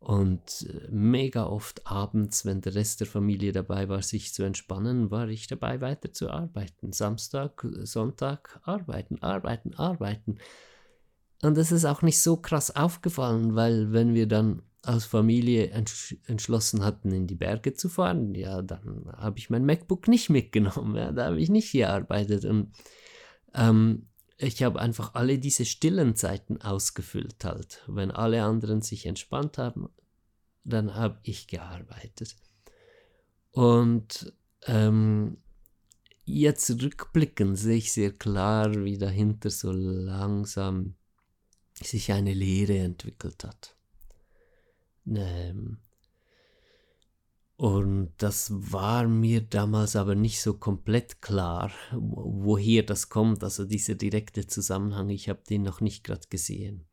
Und 0.00 0.66
äh, 0.68 0.88
mega 0.90 1.46
oft 1.46 1.86
abends, 1.86 2.46
wenn 2.46 2.62
der 2.62 2.74
Rest 2.74 3.00
der 3.00 3.06
Familie 3.06 3.52
dabei 3.52 3.88
war, 3.88 4.02
sich 4.02 4.32
zu 4.32 4.42
entspannen, 4.42 5.10
war 5.10 5.28
ich 5.28 5.46
dabei, 5.46 5.80
weiter 5.82 6.12
zu 6.12 6.30
arbeiten. 6.30 6.92
Samstag, 6.92 7.66
Sonntag 7.82 8.60
arbeiten, 8.64 9.22
arbeiten, 9.22 9.74
arbeiten. 9.74 10.38
Und 11.42 11.56
das 11.56 11.70
ist 11.70 11.84
auch 11.84 12.00
nicht 12.00 12.20
so 12.20 12.38
krass 12.38 12.74
aufgefallen, 12.74 13.54
weil 13.54 13.92
wenn 13.92 14.14
wir 14.14 14.26
dann 14.26 14.62
als 14.82 15.04
Familie 15.04 15.70
entsch 15.70 16.16
entschlossen 16.26 16.82
hatten, 16.82 17.12
in 17.12 17.26
die 17.26 17.34
Berge 17.34 17.74
zu 17.74 17.90
fahren, 17.90 18.34
ja, 18.34 18.62
dann 18.62 19.12
habe 19.16 19.38
ich 19.38 19.50
mein 19.50 19.66
MacBook 19.66 20.08
nicht 20.08 20.30
mitgenommen. 20.30 20.96
Ja, 20.96 21.12
da 21.12 21.26
habe 21.26 21.40
ich 21.40 21.50
nicht 21.50 21.72
gearbeitet. 21.72 22.46
Und 22.46 22.72
ähm, 23.54 24.09
ich 24.42 24.62
habe 24.62 24.80
einfach 24.80 25.14
alle 25.14 25.38
diese 25.38 25.66
stillen 25.66 26.16
Zeiten 26.16 26.60
ausgefüllt 26.62 27.44
halt. 27.44 27.82
Wenn 27.86 28.10
alle 28.10 28.42
anderen 28.42 28.80
sich 28.80 29.04
entspannt 29.04 29.58
haben, 29.58 29.90
dann 30.64 30.94
habe 30.94 31.18
ich 31.22 31.46
gearbeitet. 31.46 32.36
Und 33.52 34.32
ähm, 34.66 35.36
jetzt 36.24 36.70
rückblickend 36.70 37.58
sehe 37.58 37.76
ich 37.76 37.92
sehr 37.92 38.12
klar, 38.12 38.72
wie 38.84 38.96
dahinter 38.96 39.50
so 39.50 39.72
langsam 39.72 40.94
sich 41.74 42.12
eine 42.12 42.32
Lehre 42.32 42.78
entwickelt 42.78 43.44
hat. 43.44 43.76
Ähm, 45.06 45.78
und 47.60 48.14
das 48.16 48.50
war 48.72 49.06
mir 49.06 49.42
damals 49.42 49.94
aber 49.94 50.14
nicht 50.14 50.40
so 50.40 50.54
komplett 50.54 51.20
klar, 51.20 51.70
woher 51.92 52.82
das 52.82 53.10
kommt, 53.10 53.44
also 53.44 53.66
dieser 53.66 53.96
direkte 53.96 54.46
Zusammenhang, 54.46 55.10
ich 55.10 55.28
habe 55.28 55.42
den 55.46 55.64
noch 55.64 55.82
nicht 55.82 56.02
gerade 56.02 56.26
gesehen. 56.30 56.86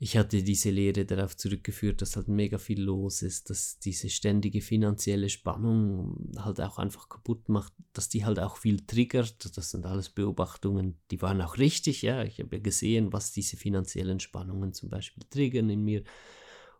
Ich 0.00 0.16
hatte 0.16 0.42
diese 0.42 0.70
Lehre 0.70 1.04
darauf 1.04 1.36
zurückgeführt, 1.36 2.02
dass 2.02 2.16
halt 2.16 2.26
mega 2.26 2.58
viel 2.58 2.80
los 2.82 3.22
ist, 3.22 3.48
dass 3.48 3.78
diese 3.78 4.10
ständige 4.10 4.60
finanzielle 4.60 5.28
Spannung 5.28 6.32
halt 6.36 6.60
auch 6.60 6.78
einfach 6.78 7.08
kaputt 7.08 7.48
macht, 7.48 7.72
dass 7.92 8.08
die 8.08 8.24
halt 8.24 8.40
auch 8.40 8.56
viel 8.56 8.84
triggert. 8.84 9.56
Das 9.56 9.70
sind 9.70 9.86
alles 9.86 10.08
Beobachtungen, 10.08 10.98
die 11.12 11.22
waren 11.22 11.40
auch 11.40 11.58
richtig, 11.58 12.02
ja. 12.02 12.24
Ich 12.24 12.40
habe 12.40 12.56
ja 12.56 12.60
gesehen, 12.60 13.12
was 13.12 13.30
diese 13.30 13.56
finanziellen 13.56 14.18
Spannungen 14.18 14.72
zum 14.72 14.88
Beispiel 14.88 15.22
triggern 15.30 15.70
in 15.70 15.84
mir. 15.84 16.02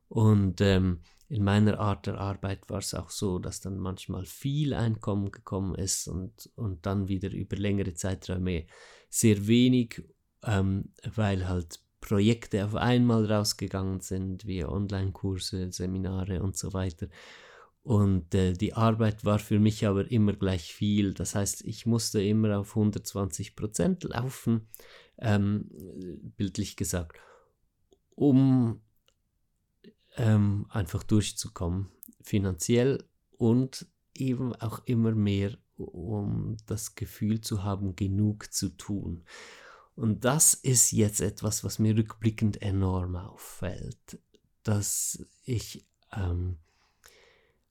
Und 0.08 0.60
ähm, 0.60 1.02
in 1.30 1.44
meiner 1.44 1.78
Art 1.78 2.06
der 2.06 2.18
Arbeit 2.18 2.68
war 2.68 2.78
es 2.78 2.92
auch 2.92 3.08
so, 3.08 3.38
dass 3.38 3.60
dann 3.60 3.78
manchmal 3.78 4.24
viel 4.26 4.74
Einkommen 4.74 5.30
gekommen 5.30 5.76
ist 5.76 6.08
und, 6.08 6.50
und 6.56 6.84
dann 6.86 7.06
wieder 7.06 7.30
über 7.30 7.56
längere 7.56 7.94
Zeiträume 7.94 8.66
sehr 9.08 9.46
wenig, 9.46 10.02
ähm, 10.44 10.92
weil 11.14 11.48
halt 11.48 11.78
Projekte 12.00 12.64
auf 12.64 12.74
einmal 12.74 13.30
rausgegangen 13.30 14.00
sind, 14.00 14.44
wie 14.44 14.64
Online-Kurse, 14.64 15.70
Seminare 15.70 16.42
und 16.42 16.56
so 16.56 16.72
weiter. 16.72 17.06
Und 17.84 18.34
äh, 18.34 18.54
die 18.54 18.74
Arbeit 18.74 19.24
war 19.24 19.38
für 19.38 19.60
mich 19.60 19.86
aber 19.86 20.10
immer 20.10 20.32
gleich 20.32 20.74
viel. 20.74 21.14
Das 21.14 21.36
heißt, 21.36 21.64
ich 21.64 21.86
musste 21.86 22.20
immer 22.20 22.58
auf 22.58 22.70
120 22.70 23.54
Prozent 23.54 24.02
laufen, 24.02 24.66
ähm, 25.18 25.70
bildlich 26.36 26.76
gesagt, 26.76 27.18
um 28.16 28.80
ähm, 30.20 30.66
einfach 30.68 31.02
durchzukommen, 31.02 31.88
finanziell 32.20 33.02
und 33.38 33.86
eben 34.14 34.54
auch 34.54 34.84
immer 34.84 35.12
mehr, 35.12 35.56
um 35.76 36.58
das 36.66 36.94
Gefühl 36.94 37.40
zu 37.40 37.64
haben, 37.64 37.96
genug 37.96 38.52
zu 38.52 38.68
tun. 38.68 39.24
Und 39.96 40.24
das 40.24 40.52
ist 40.54 40.92
jetzt 40.92 41.20
etwas, 41.20 41.64
was 41.64 41.78
mir 41.78 41.96
rückblickend 41.96 42.60
enorm 42.60 43.16
auffällt, 43.16 44.20
dass 44.62 45.24
ich 45.44 45.86
ähm, 46.12 46.58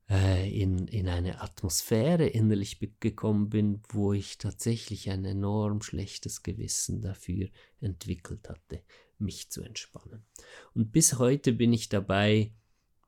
äh, 0.10 0.50
in, 0.50 0.88
in 0.88 1.08
eine 1.08 1.42
Atmosphäre 1.42 2.26
innerlich 2.26 2.80
gekommen 3.00 3.50
bin, 3.50 3.84
wo 3.90 4.14
ich 4.14 4.40
tatsächlich 4.40 5.12
ein 5.12 5.24
enorm 5.24 5.84
schlechtes 5.84 6.42
Gewissen 6.42 7.02
dafür 7.02 7.50
entwickelt 7.80 8.50
hatte, 8.50 8.82
mich 9.22 9.50
zu 9.50 9.62
entspannen. 9.62 10.26
Und 10.74 10.92
bis 10.92 11.20
heute 11.20 11.54
bin 11.54 11.74
ich 11.74 11.90
dabei, 11.90 12.54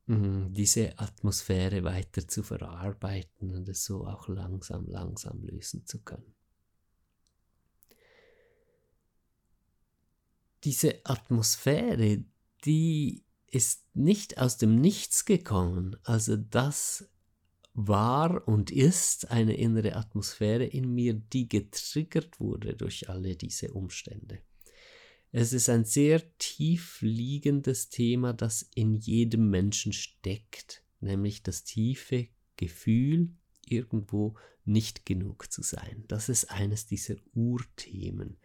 mm, 0.08 0.54
diese 0.54 0.98
Atmosphäre 1.00 1.84
weiter 1.84 2.28
zu 2.28 2.44
verarbeiten 2.44 3.54
und 3.54 3.68
es 3.70 3.84
so 3.84 4.06
auch 4.06 4.28
langsam, 4.28 4.88
langsam 4.88 5.44
lösen 5.44 5.86
zu 5.86 6.02
können. 6.02 6.36
Diese 10.64 11.06
Atmosphäre, 11.06 12.24
die 12.66 13.26
ist 13.48 13.84
nicht 13.96 14.38
aus 14.38 14.58
dem 14.58 14.80
Nichts 14.80 15.26
gekommen. 15.26 15.98
Also 16.04 16.38
das 16.38 17.10
war 17.74 18.48
und 18.48 18.72
ist 18.72 19.32
eine 19.32 19.56
innere 19.56 19.96
Atmosphäre 19.96 20.66
in 20.66 20.94
mir, 20.94 21.14
die 21.14 21.48
getriggert 21.48 22.40
wurde 22.40 22.76
durch 22.76 23.10
alle 23.10 23.36
diese 23.36 23.72
Umstände. 23.72 24.40
Es 25.32 25.54
ist 25.54 25.70
ein 25.70 25.86
sehr 25.86 26.22
tief 26.38 27.02
liegendes 27.02 27.90
Thema, 27.90 28.34
das 28.34 28.70
in 28.76 28.96
jedem 28.96 29.50
Menschen 29.50 29.94
steckt, 29.94 30.84
nämlich 31.00 31.42
das 31.42 31.64
tiefe 31.64 32.28
Gefühl, 32.58 33.30
irgendwo 33.66 34.36
nicht 34.66 35.06
genug 35.06 35.52
zu 35.52 35.62
sein. 35.62 36.04
Das 36.08 36.28
ist 36.28 36.52
eines 36.52 36.86
dieser 36.86 37.16
Urthemen, 37.34 38.38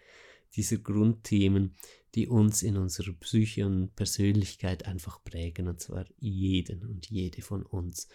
dieser 0.54 0.78
Grundthemen, 0.78 1.74
die 2.14 2.28
uns 2.28 2.62
in 2.62 2.76
unserer 2.76 3.12
Psyche 3.14 3.66
und 3.66 3.94
Persönlichkeit 3.96 4.86
einfach 4.86 5.22
prägen, 5.24 5.68
und 5.68 5.80
zwar 5.80 6.06
jeden 6.18 6.86
und 6.86 7.10
jede 7.10 7.42
von 7.42 7.64
uns. 7.64 8.08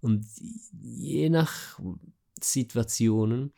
Und 0.00 0.26
je 0.72 1.30
nach 1.30 1.80
Situationen, 2.40 3.52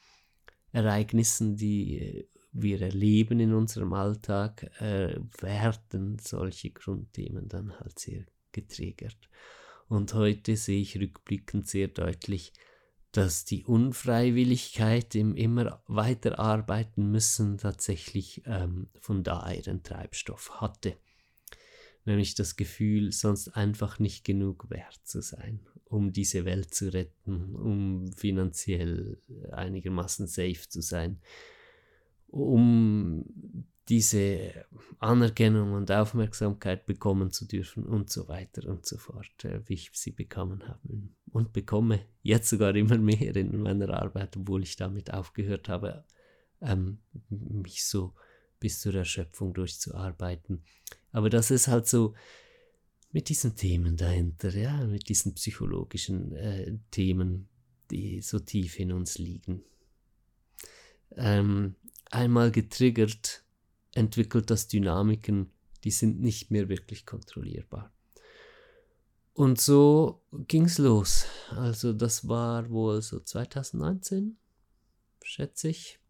Ereignissen, 0.70 1.56
die 1.56 2.28
wir 2.62 2.80
erleben 2.82 3.40
in 3.40 3.54
unserem 3.54 3.92
Alltag, 3.92 4.70
äh, 4.80 5.18
werden 5.40 6.18
solche 6.18 6.70
Grundthemen 6.70 7.48
dann 7.48 7.78
halt 7.78 7.98
sehr 7.98 8.24
getriggert. 8.52 9.28
Und 9.88 10.12
heute 10.14 10.56
sehe 10.56 10.80
ich 10.82 10.98
rückblickend 10.98 11.66
sehr 11.66 11.88
deutlich, 11.88 12.52
dass 13.12 13.44
die 13.44 13.64
Unfreiwilligkeit 13.64 15.14
im 15.14 15.34
immer 15.34 15.82
weiterarbeiten 15.86 17.10
müssen 17.10 17.56
tatsächlich 17.58 18.42
ähm, 18.44 18.88
von 19.00 19.24
da 19.24 19.50
ihren 19.50 19.82
Treibstoff 19.82 20.60
hatte. 20.60 20.96
nämlich 22.04 22.34
das 22.34 22.56
Gefühl, 22.56 23.12
sonst 23.12 23.48
einfach 23.48 23.98
nicht 23.98 24.24
genug 24.24 24.70
wert 24.70 25.00
zu 25.04 25.20
sein, 25.20 25.60
um 25.84 26.12
diese 26.12 26.44
Welt 26.44 26.74
zu 26.74 26.92
retten, 26.92 27.54
um 27.54 28.12
finanziell 28.12 29.20
einigermaßen 29.52 30.26
safe 30.26 30.68
zu 30.68 30.80
sein, 30.80 31.20
um 32.28 33.24
diese 33.88 34.66
Anerkennung 34.98 35.72
und 35.72 35.90
Aufmerksamkeit 35.90 36.84
bekommen 36.86 37.30
zu 37.30 37.46
dürfen 37.46 37.84
und 37.84 38.10
so 38.10 38.28
weiter 38.28 38.68
und 38.68 38.84
so 38.84 38.98
fort, 38.98 39.44
äh, 39.44 39.60
wie 39.66 39.74
ich 39.74 39.90
sie 39.94 40.10
bekommen 40.10 40.66
habe 40.68 40.80
und 41.30 41.52
bekomme 41.52 42.00
jetzt 42.22 42.50
sogar 42.50 42.74
immer 42.76 42.98
mehr 42.98 43.34
in 43.34 43.62
meiner 43.62 43.90
Arbeit, 43.90 44.36
obwohl 44.36 44.62
ich 44.62 44.76
damit 44.76 45.12
aufgehört 45.12 45.68
habe, 45.68 46.04
ähm, 46.60 46.98
mich 47.30 47.84
so 47.84 48.14
bis 48.60 48.80
zur 48.80 48.94
Erschöpfung 48.94 49.54
durchzuarbeiten. 49.54 50.62
Aber 51.12 51.30
das 51.30 51.50
ist 51.50 51.68
halt 51.68 51.86
so 51.86 52.14
mit 53.10 53.28
diesen 53.28 53.56
Themen 53.56 53.96
dahinter, 53.96 54.54
ja, 54.54 54.84
mit 54.86 55.08
diesen 55.08 55.34
psychologischen 55.34 56.32
äh, 56.34 56.76
Themen, 56.90 57.48
die 57.90 58.20
so 58.20 58.38
tief 58.38 58.78
in 58.78 58.92
uns 58.92 59.16
liegen. 59.16 59.62
Ähm, 61.16 61.76
einmal 62.10 62.50
getriggert, 62.50 63.44
entwickelt 63.94 64.50
das 64.50 64.68
Dynamiken, 64.68 65.50
die 65.84 65.90
sind 65.90 66.20
nicht 66.20 66.50
mehr 66.50 66.68
wirklich 66.68 67.06
kontrollierbar. 67.06 67.92
Und 69.32 69.60
so 69.60 70.20
ging 70.48 70.64
es 70.64 70.78
los. 70.78 71.26
Also 71.50 71.92
das 71.92 72.26
war 72.26 72.70
wohl 72.70 73.02
so 73.02 73.20
2019, 73.20 74.36
schätze 75.22 75.68
ich. 75.68 76.00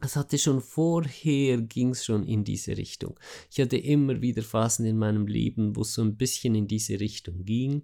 Es 0.00 0.14
hatte 0.14 0.38
schon 0.38 0.60
vorher, 0.60 1.60
ging 1.60 1.90
es 1.90 2.04
schon 2.04 2.22
in 2.22 2.44
diese 2.44 2.76
Richtung. 2.76 3.18
Ich 3.50 3.58
hatte 3.60 3.76
immer 3.76 4.20
wieder 4.20 4.42
Phasen 4.42 4.86
in 4.86 4.96
meinem 4.96 5.26
Leben, 5.26 5.74
wo 5.74 5.82
es 5.82 5.94
so 5.94 6.02
ein 6.02 6.16
bisschen 6.16 6.54
in 6.54 6.68
diese 6.68 7.00
Richtung 7.00 7.44
ging. 7.44 7.82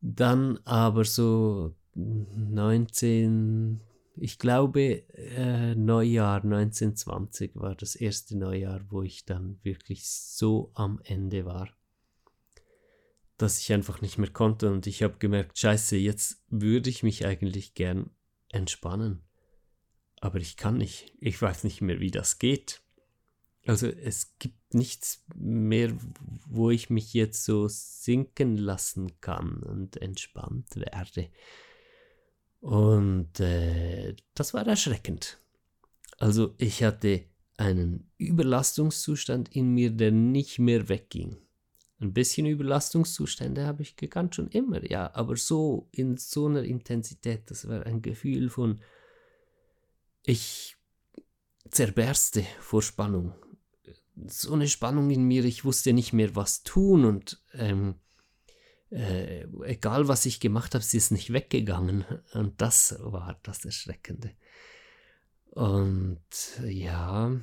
Dann 0.00 0.58
aber 0.64 1.04
so 1.04 1.74
19, 1.94 3.82
ich 4.16 4.38
glaube, 4.38 5.08
äh, 5.14 5.74
Neujahr 5.74 6.42
1920 6.42 7.52
war 7.54 7.74
das 7.74 7.94
erste 7.94 8.36
Neujahr, 8.36 8.80
wo 8.90 9.02
ich 9.02 9.24
dann 9.24 9.58
wirklich 9.62 10.08
so 10.08 10.70
am 10.74 11.00
Ende 11.04 11.44
war, 11.44 11.68
dass 13.36 13.60
ich 13.60 13.72
einfach 13.72 14.00
nicht 14.00 14.18
mehr 14.18 14.30
konnte 14.30 14.70
und 14.70 14.86
ich 14.86 15.02
habe 15.02 15.18
gemerkt, 15.18 15.58
scheiße, 15.58 15.96
jetzt 15.96 16.42
würde 16.48 16.90
ich 16.90 17.02
mich 17.02 17.26
eigentlich 17.26 17.74
gern 17.74 18.10
entspannen 18.50 19.26
aber 20.20 20.38
ich 20.38 20.56
kann 20.56 20.78
nicht. 20.78 21.12
Ich 21.20 21.40
weiß 21.40 21.64
nicht 21.64 21.80
mehr, 21.80 22.00
wie 22.00 22.10
das 22.10 22.38
geht. 22.38 22.82
Also 23.66 23.88
es 23.88 24.38
gibt 24.38 24.74
nichts 24.74 25.24
mehr, 25.34 25.92
wo 26.46 26.70
ich 26.70 26.88
mich 26.88 27.12
jetzt 27.14 27.44
so 27.44 27.66
sinken 27.68 28.56
lassen 28.56 29.20
kann 29.20 29.62
und 29.62 29.96
entspannt 29.96 30.76
werde. 30.76 31.30
Und 32.66 33.38
äh, 33.38 34.16
das 34.34 34.52
war 34.52 34.66
erschreckend. 34.66 35.38
Also 36.18 36.56
ich 36.58 36.82
hatte 36.82 37.22
einen 37.56 38.10
Überlastungszustand 38.18 39.54
in 39.54 39.72
mir, 39.72 39.92
der 39.92 40.10
nicht 40.10 40.58
mehr 40.58 40.88
wegging. 40.88 41.36
Ein 42.00 42.12
bisschen 42.12 42.44
Überlastungszustände 42.44 43.64
habe 43.64 43.82
ich 43.82 43.94
gekannt 43.94 44.34
schon 44.34 44.48
immer, 44.48 44.84
ja, 44.84 45.14
aber 45.14 45.36
so 45.36 45.88
in 45.92 46.16
so 46.16 46.46
einer 46.46 46.64
Intensität, 46.64 47.48
das 47.52 47.68
war 47.68 47.86
ein 47.86 48.02
Gefühl 48.02 48.50
von 48.50 48.80
ich 50.24 50.74
zerberste 51.70 52.44
vor 52.58 52.82
Spannung. 52.82 53.32
So 54.26 54.54
eine 54.54 54.66
Spannung 54.66 55.08
in 55.10 55.22
mir, 55.22 55.44
ich 55.44 55.64
wusste 55.64 55.92
nicht 55.92 56.12
mehr, 56.12 56.34
was 56.34 56.64
tun 56.64 57.04
und 57.04 57.40
ähm, 57.52 57.94
äh, 58.90 59.46
egal 59.64 60.08
was 60.08 60.26
ich 60.26 60.40
gemacht 60.40 60.74
habe, 60.74 60.84
sie 60.84 60.96
ist 60.98 61.10
nicht 61.10 61.32
weggegangen. 61.32 62.04
Und 62.32 62.60
das 62.60 62.96
war 63.00 63.38
das 63.42 63.64
Erschreckende. 63.64 64.32
Und 65.50 66.20
ja, 66.64 67.34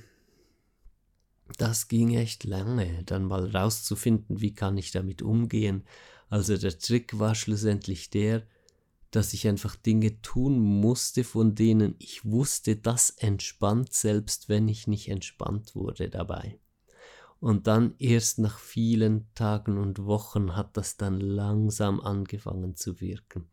das 1.58 1.88
ging 1.88 2.16
echt 2.16 2.44
lange, 2.44 3.04
dann 3.06 3.26
mal 3.26 3.50
rauszufinden, 3.56 4.42
wie 4.42 4.54
kann 4.54 4.78
ich 4.78 4.92
damit 4.92 5.22
umgehen. 5.22 5.84
Also 6.30 6.58
der 6.58 6.78
Trick 6.78 7.20
war 7.20 7.36
schlussendlich 7.36 8.10
der, 8.10 8.44
dass 9.12 9.34
ich 9.34 9.48
einfach 9.48 9.76
Dinge 9.76 10.22
tun 10.22 10.60
musste, 10.60 11.24
von 11.24 11.54
denen 11.54 11.96
ich 12.00 12.26
wusste, 12.26 12.76
das 12.76 13.12
entspannt, 13.12 13.94
selbst 13.94 14.50
wenn 14.50 14.68
ich 14.68 14.88
nicht 14.88 15.10
entspannt 15.10 15.76
wurde 15.76 16.10
dabei. 16.10 16.58
Und 17.44 17.68
dann 17.68 17.96
erst 18.00 18.40
nach 18.40 18.58
vielen 18.58 19.28
Tagen 19.36 19.78
und 19.78 20.06
Wochen 20.06 20.56
hat 20.56 20.78
das 20.78 20.96
dann 20.96 21.20
langsam 21.20 22.00
angefangen 22.00 22.78
zu 22.78 23.02
wirken. 23.02 23.50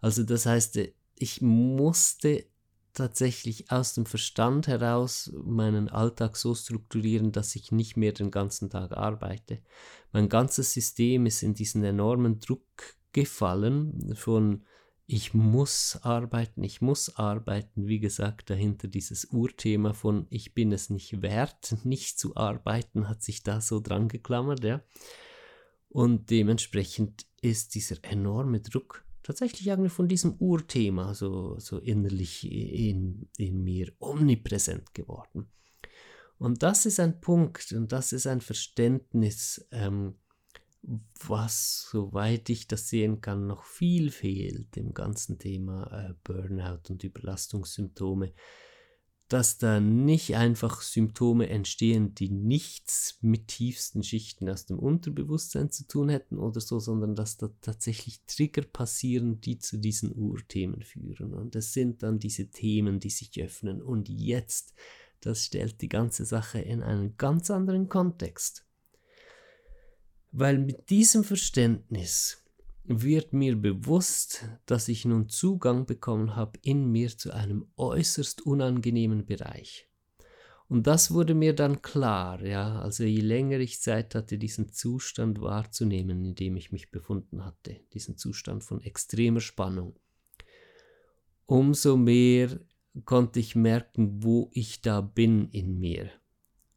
Also 0.00 0.24
das 0.24 0.44
heißt, 0.44 0.80
ich 1.14 1.40
musste 1.40 2.46
tatsächlich 2.94 3.70
aus 3.70 3.94
dem 3.94 4.06
Verstand 4.06 4.66
heraus 4.66 5.32
meinen 5.44 5.88
Alltag 5.88 6.36
so 6.36 6.52
strukturieren, 6.52 7.30
dass 7.30 7.54
ich 7.54 7.70
nicht 7.70 7.96
mehr 7.96 8.10
den 8.10 8.32
ganzen 8.32 8.70
Tag 8.70 8.90
arbeite. 8.90 9.62
Mein 10.10 10.28
ganzes 10.28 10.72
System 10.72 11.24
ist 11.24 11.44
in 11.44 11.54
diesen 11.54 11.84
enormen 11.84 12.40
Druck 12.40 12.96
gefallen 13.12 14.16
von 14.16 14.64
ich 15.10 15.32
muss 15.32 15.98
arbeiten, 16.02 16.62
ich 16.62 16.82
muss 16.82 17.16
arbeiten, 17.16 17.88
wie 17.88 17.98
gesagt, 17.98 18.50
dahinter 18.50 18.88
dieses 18.88 19.24
Urthema 19.24 19.94
von 19.94 20.26
ich 20.28 20.52
bin 20.52 20.70
es 20.70 20.90
nicht 20.90 21.22
wert, 21.22 21.74
nicht 21.84 22.18
zu 22.18 22.36
arbeiten, 22.36 23.08
hat 23.08 23.22
sich 23.22 23.42
da 23.42 23.62
so 23.62 23.80
dran 23.80 24.08
geklammert, 24.08 24.62
ja. 24.62 24.84
Und 25.88 26.28
dementsprechend 26.28 27.24
ist 27.40 27.74
dieser 27.74 27.96
enorme 28.02 28.60
Druck 28.60 29.02
tatsächlich 29.22 29.66
irgendwie 29.66 29.88
von 29.88 30.08
diesem 30.08 30.34
Urthema 30.34 31.14
so, 31.14 31.58
so 31.58 31.78
innerlich 31.78 32.44
in, 32.50 33.30
in 33.38 33.64
mir 33.64 33.90
omnipräsent 34.00 34.92
geworden. 34.92 35.50
Und 36.36 36.62
das 36.62 36.84
ist 36.84 37.00
ein 37.00 37.18
Punkt 37.22 37.72
und 37.72 37.92
das 37.92 38.12
ist 38.12 38.26
ein 38.26 38.42
Verständnis, 38.42 39.66
ähm, 39.72 40.16
was, 40.82 41.88
soweit 41.90 42.48
ich 42.50 42.66
das 42.68 42.88
sehen 42.88 43.20
kann, 43.20 43.46
noch 43.46 43.64
viel 43.64 44.10
fehlt 44.10 44.76
im 44.76 44.94
ganzen 44.94 45.38
Thema 45.38 45.86
äh, 45.92 46.14
Burnout 46.24 46.88
und 46.88 47.04
Überlastungssymptome, 47.04 48.32
dass 49.28 49.58
da 49.58 49.78
nicht 49.78 50.36
einfach 50.36 50.80
Symptome 50.80 51.50
entstehen, 51.50 52.14
die 52.14 52.30
nichts 52.30 53.18
mit 53.20 53.48
tiefsten 53.48 54.02
Schichten 54.02 54.48
aus 54.48 54.64
dem 54.64 54.78
Unterbewusstsein 54.78 55.70
zu 55.70 55.86
tun 55.86 56.08
hätten 56.08 56.38
oder 56.38 56.60
so, 56.62 56.78
sondern 56.78 57.14
dass 57.14 57.36
da 57.36 57.50
tatsächlich 57.60 58.22
Trigger 58.26 58.62
passieren, 58.62 59.40
die 59.42 59.58
zu 59.58 59.76
diesen 59.76 60.12
Urthemen 60.12 60.82
führen. 60.82 61.34
Und 61.34 61.54
es 61.56 61.74
sind 61.74 62.02
dann 62.02 62.18
diese 62.18 62.48
Themen, 62.48 63.00
die 63.00 63.10
sich 63.10 63.38
öffnen. 63.42 63.82
Und 63.82 64.08
jetzt, 64.08 64.72
das 65.20 65.44
stellt 65.44 65.82
die 65.82 65.90
ganze 65.90 66.24
Sache 66.24 66.60
in 66.60 66.82
einen 66.82 67.18
ganz 67.18 67.50
anderen 67.50 67.90
Kontext. 67.90 68.67
Weil 70.40 70.58
mit 70.58 70.88
diesem 70.88 71.24
Verständnis 71.24 72.44
wird 72.84 73.32
mir 73.32 73.56
bewusst, 73.56 74.44
dass 74.66 74.86
ich 74.86 75.04
nun 75.04 75.28
Zugang 75.28 75.84
bekommen 75.84 76.36
habe 76.36 76.60
in 76.62 76.92
mir 76.92 77.08
zu 77.08 77.32
einem 77.32 77.66
äußerst 77.76 78.46
unangenehmen 78.46 79.26
Bereich. 79.26 79.88
Und 80.68 80.86
das 80.86 81.10
wurde 81.10 81.34
mir 81.34 81.56
dann 81.56 81.82
klar, 81.82 82.40
ja, 82.44 82.78
also 82.78 83.02
je 83.02 83.20
länger 83.20 83.58
ich 83.58 83.80
Zeit 83.80 84.14
hatte, 84.14 84.38
diesen 84.38 84.72
Zustand 84.72 85.40
wahrzunehmen, 85.40 86.24
in 86.24 86.36
dem 86.36 86.54
ich 86.54 86.70
mich 86.70 86.92
befunden 86.92 87.44
hatte, 87.44 87.80
diesen 87.92 88.16
Zustand 88.16 88.62
von 88.62 88.80
extremer 88.80 89.40
Spannung, 89.40 89.96
umso 91.46 91.96
mehr 91.96 92.60
konnte 93.04 93.40
ich 93.40 93.56
merken, 93.56 94.22
wo 94.22 94.50
ich 94.52 94.82
da 94.82 95.00
bin 95.00 95.48
in 95.48 95.80
mir. 95.80 96.12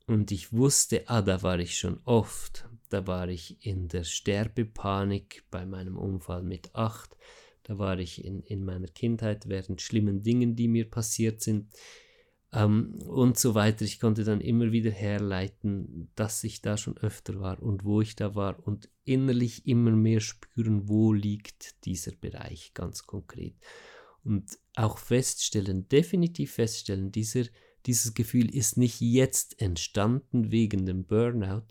Und 0.07 0.31
ich 0.31 0.51
wusste, 0.51 1.03
ah, 1.05 1.21
da 1.21 1.43
war 1.43 1.59
ich 1.59 1.77
schon 1.77 1.99
oft, 2.05 2.67
da 2.91 3.07
war 3.07 3.29
ich 3.29 3.65
in 3.65 3.87
der 3.87 4.03
Sterbepanik 4.03 5.43
bei 5.49 5.65
meinem 5.65 5.97
Unfall 5.97 6.43
mit 6.43 6.75
acht. 6.75 7.15
Da 7.63 7.77
war 7.77 7.99
ich 7.99 8.25
in, 8.25 8.41
in 8.43 8.65
meiner 8.65 8.87
Kindheit 8.87 9.47
während 9.47 9.81
schlimmen 9.81 10.23
Dingen, 10.23 10.55
die 10.55 10.67
mir 10.67 10.89
passiert 10.89 11.41
sind. 11.41 11.67
Ähm, 12.53 12.95
und 13.07 13.37
so 13.37 13.55
weiter. 13.55 13.85
Ich 13.85 13.99
konnte 13.99 14.23
dann 14.23 14.41
immer 14.41 14.71
wieder 14.71 14.91
herleiten, 14.91 16.09
dass 16.15 16.43
ich 16.43 16.61
da 16.61 16.75
schon 16.77 16.97
öfter 16.97 17.39
war 17.39 17.61
und 17.61 17.85
wo 17.85 18.01
ich 18.01 18.15
da 18.15 18.35
war 18.35 18.65
und 18.67 18.89
innerlich 19.05 19.65
immer 19.67 19.91
mehr 19.91 20.19
spüren, 20.19 20.89
wo 20.89 21.13
liegt 21.13 21.85
dieser 21.85 22.11
Bereich 22.11 22.73
ganz 22.73 23.07
konkret. 23.07 23.55
Und 24.23 24.59
auch 24.75 24.97
feststellen, 24.97 25.87
definitiv 25.87 26.53
feststellen, 26.53 27.11
dieser, 27.11 27.45
dieses 27.85 28.13
Gefühl 28.13 28.53
ist 28.53 28.77
nicht 28.77 28.99
jetzt 29.01 29.61
entstanden 29.61 30.51
wegen 30.51 30.85
dem 30.85 31.05
Burnout, 31.05 31.67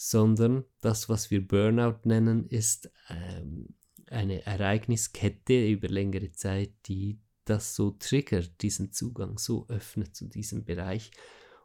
sondern 0.00 0.64
das, 0.80 1.08
was 1.08 1.32
wir 1.32 1.44
Burnout 1.44 2.02
nennen, 2.04 2.46
ist 2.46 2.88
ähm, 3.08 3.74
eine 4.06 4.46
Ereigniskette 4.46 5.68
über 5.68 5.88
längere 5.88 6.30
Zeit, 6.30 6.70
die 6.86 7.18
das 7.44 7.74
so 7.74 7.90
triggert, 7.90 8.62
diesen 8.62 8.92
Zugang 8.92 9.38
so 9.38 9.66
öffnet 9.66 10.14
zu 10.14 10.28
diesem 10.28 10.64
Bereich 10.64 11.10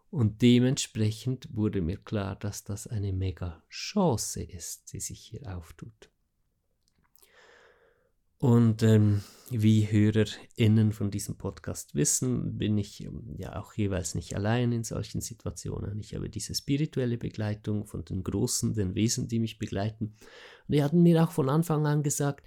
Und 0.09 0.41
dementsprechend 0.41 1.47
wurde 1.55 1.81
mir 1.81 1.97
klar, 1.97 2.35
dass 2.35 2.63
das 2.63 2.87
eine 2.87 3.13
mega 3.13 3.63
Chance 3.69 4.41
ist, 4.41 4.93
die 4.93 4.99
sich 4.99 5.19
hier 5.19 5.55
auftut. 5.55 6.09
Und 8.43 8.83
ähm, 8.83 9.21
wie 9.51 9.89
HörerInnen 9.89 10.91
von 10.91 11.09
diesem 11.09 11.37
Podcast 11.37 11.95
wissen, 11.95 12.57
bin 12.57 12.77
ich 12.77 13.01
ähm, 13.01 13.35
ja 13.37 13.57
auch 13.57 13.73
jeweils 13.75 14.15
nicht 14.15 14.35
allein 14.35 14.73
in 14.73 14.83
solchen 14.83 15.21
Situationen. 15.21 15.97
Ich 16.01 16.13
habe 16.13 16.29
diese 16.29 16.53
spirituelle 16.53 17.17
Begleitung 17.17 17.85
von 17.85 18.03
den 18.03 18.21
Großen, 18.21 18.73
den 18.73 18.95
Wesen, 18.95 19.29
die 19.29 19.39
mich 19.39 19.59
begleiten. 19.59 20.17
Und 20.67 20.75
die 20.75 20.83
hatten 20.83 21.01
mir 21.03 21.23
auch 21.23 21.31
von 21.31 21.47
Anfang 21.47 21.87
an 21.87 22.03
gesagt, 22.03 22.43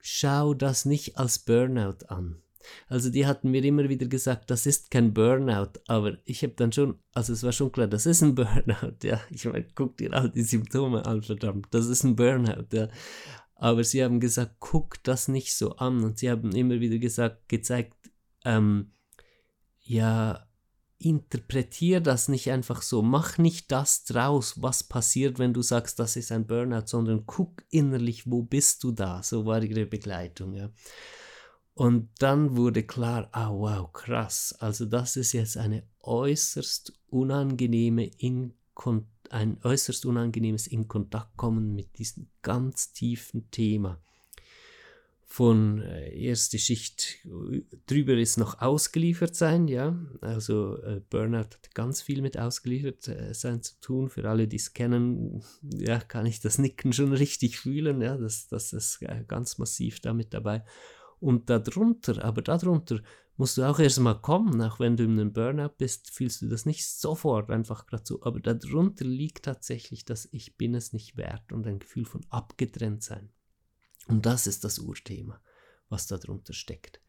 schau 0.00 0.52
das 0.52 0.84
nicht 0.84 1.16
als 1.16 1.38
Burnout 1.38 2.06
an. 2.08 2.42
Also 2.88 3.08
die 3.08 3.24
hatten 3.24 3.52
mir 3.52 3.64
immer 3.64 3.88
wieder 3.88 4.06
gesagt, 4.06 4.50
das 4.50 4.66
ist 4.66 4.90
kein 4.90 5.14
Burnout, 5.14 5.78
aber 5.86 6.18
ich 6.24 6.42
habe 6.42 6.54
dann 6.56 6.72
schon, 6.72 6.98
also 7.12 7.32
es 7.32 7.44
war 7.44 7.52
schon 7.52 7.70
klar, 7.70 7.86
das 7.86 8.06
ist 8.06 8.20
ein 8.20 8.34
Burnout, 8.34 8.96
ja. 9.04 9.20
Ich 9.30 9.44
meine, 9.44 9.68
guck 9.76 9.96
dir 9.96 10.12
all 10.12 10.28
die 10.28 10.42
Symptome 10.42 11.06
an, 11.06 11.22
verdammt, 11.22 11.68
das 11.70 11.86
ist 11.86 12.02
ein 12.02 12.16
Burnout, 12.16 12.66
ja. 12.72 12.88
Aber 13.56 13.82
sie 13.84 14.04
haben 14.04 14.20
gesagt, 14.20 14.56
guck 14.60 15.02
das 15.02 15.28
nicht 15.28 15.54
so 15.54 15.76
an. 15.76 16.04
Und 16.04 16.18
sie 16.18 16.30
haben 16.30 16.52
immer 16.52 16.78
wieder 16.80 16.98
gesagt, 16.98 17.48
gezeigt, 17.48 17.96
ähm, 18.44 18.92
ja, 19.80 20.46
interpretier 20.98 22.00
das 22.00 22.28
nicht 22.28 22.50
einfach 22.50 22.82
so. 22.82 23.02
Mach 23.02 23.38
nicht 23.38 23.72
das 23.72 24.04
draus, 24.04 24.62
was 24.62 24.84
passiert, 24.84 25.38
wenn 25.38 25.54
du 25.54 25.62
sagst, 25.62 25.98
das 25.98 26.16
ist 26.16 26.32
ein 26.32 26.46
Burnout, 26.46 26.86
sondern 26.86 27.24
guck 27.26 27.64
innerlich, 27.70 28.30
wo 28.30 28.42
bist 28.42 28.84
du 28.84 28.92
da? 28.92 29.22
So 29.22 29.46
war 29.46 29.62
ihre 29.62 29.86
Begleitung, 29.86 30.54
ja. 30.54 30.70
Und 31.74 32.08
dann 32.20 32.56
wurde 32.56 32.84
klar, 32.84 33.28
ah 33.32 33.50
wow, 33.50 33.92
krass. 33.92 34.54
Also 34.60 34.86
das 34.86 35.16
ist 35.16 35.32
jetzt 35.32 35.58
eine 35.58 35.86
äußerst 36.00 36.92
unangenehme 37.08 38.04
Inkontinenz 38.04 39.15
ein 39.32 39.58
äußerst 39.62 40.06
unangenehmes 40.06 40.66
in 40.66 40.88
Kontakt 40.88 41.36
kommen 41.36 41.74
mit 41.74 41.98
diesem 41.98 42.28
ganz 42.42 42.92
tiefen 42.92 43.50
Thema. 43.50 44.00
Von 45.28 45.82
äh, 45.82 46.16
erste 46.16 46.58
Schicht 46.58 47.18
drüber 47.86 48.14
ist 48.14 48.38
noch 48.38 48.60
ausgeliefert 48.60 49.34
sein, 49.34 49.68
ja. 49.68 49.98
Also 50.20 50.78
äh, 50.82 51.00
Burnout 51.10 51.38
hat 51.38 51.74
ganz 51.74 52.00
viel 52.00 52.22
mit 52.22 52.38
ausgeliefert 52.38 53.08
äh, 53.08 53.34
sein 53.34 53.60
zu 53.60 53.74
tun. 53.80 54.08
Für 54.08 54.30
alle, 54.30 54.48
die 54.48 54.56
es 54.56 54.72
kennen, 54.72 55.42
ja, 55.62 55.98
kann 55.98 56.26
ich 56.26 56.40
das 56.40 56.58
Nicken 56.58 56.92
schon 56.92 57.12
richtig 57.12 57.58
fühlen, 57.58 58.00
ja. 58.00 58.16
Das, 58.16 58.46
das 58.48 58.72
ist 58.72 59.02
äh, 59.02 59.24
ganz 59.26 59.58
massiv 59.58 60.00
damit 60.00 60.32
dabei. 60.32 60.64
Und 61.18 61.50
darunter, 61.50 62.24
aber 62.24 62.42
darunter 62.42 63.00
musst 63.36 63.58
du 63.58 63.64
auch 63.64 63.78
erstmal 63.78 64.20
kommen, 64.20 64.60
auch 64.62 64.80
wenn 64.80 64.96
du 64.96 65.04
in 65.04 65.12
einem 65.12 65.32
Burnout 65.32 65.74
bist, 65.76 66.10
fühlst 66.10 66.42
du 66.42 66.48
das 66.48 66.66
nicht 66.66 66.86
sofort 66.86 67.50
einfach 67.50 67.86
gerade 67.86 68.04
so. 68.04 68.22
Aber 68.22 68.40
darunter 68.40 69.04
liegt 69.04 69.44
tatsächlich 69.44 70.04
das 70.04 70.28
Ich 70.32 70.56
bin 70.56 70.74
es 70.74 70.92
nicht 70.92 71.16
wert 71.16 71.52
und 71.52 71.66
ein 71.66 71.78
Gefühl 71.78 72.06
von 72.06 72.24
abgetrennt 72.30 73.02
sein. 73.02 73.30
Und 74.08 74.24
das 74.24 74.46
ist 74.46 74.64
das 74.64 74.78
Urthema, 74.78 75.40
was 75.88 76.06
darunter 76.06 76.52
steckt. 76.52 77.00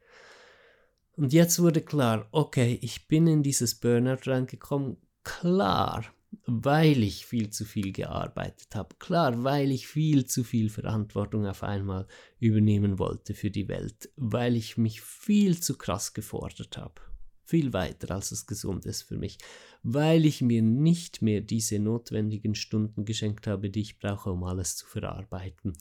Und 1.15 1.33
jetzt 1.33 1.59
wurde 1.59 1.81
klar, 1.81 2.27
okay, 2.31 2.77
ich 2.81 3.07
bin 3.07 3.27
in 3.27 3.41
dieses 3.41 3.75
Burnout 3.75 4.29
reingekommen. 4.29 4.97
Klar, 5.23 6.05
weil 6.45 7.03
ich 7.03 7.25
viel 7.25 7.49
zu 7.49 7.65
viel 7.65 7.91
gearbeitet 7.91 8.75
habe. 8.75 8.95
Klar, 8.99 9.43
weil 9.43 9.71
ich 9.71 9.87
viel 9.87 10.25
zu 10.25 10.43
viel 10.43 10.69
Verantwortung 10.69 11.45
auf 11.45 11.63
einmal 11.63 12.07
übernehmen 12.39 12.99
wollte 12.99 13.33
für 13.33 13.51
die 13.51 13.67
Welt, 13.67 14.09
weil 14.15 14.55
ich 14.55 14.77
mich 14.77 15.01
viel 15.01 15.59
zu 15.59 15.77
krass 15.77 16.13
gefordert 16.13 16.77
habe. 16.77 17.01
Viel 17.43 17.71
weiter 17.71 18.13
als 18.13 18.31
es 18.31 18.45
gesund 18.45 18.85
ist 18.85 19.03
für 19.03 19.17
mich, 19.17 19.37
weil 19.81 20.25
ich 20.25 20.41
mir 20.41 20.61
nicht 20.61 21.21
mehr 21.21 21.39
diese 21.39 21.79
notwendigen 21.79 22.55
Stunden 22.55 23.05
geschenkt 23.05 23.47
habe, 23.47 23.69
die 23.69 23.81
ich 23.81 23.99
brauche, 23.99 24.31
um 24.31 24.43
alles 24.43 24.75
zu 24.75 24.85
verarbeiten, 24.85 25.73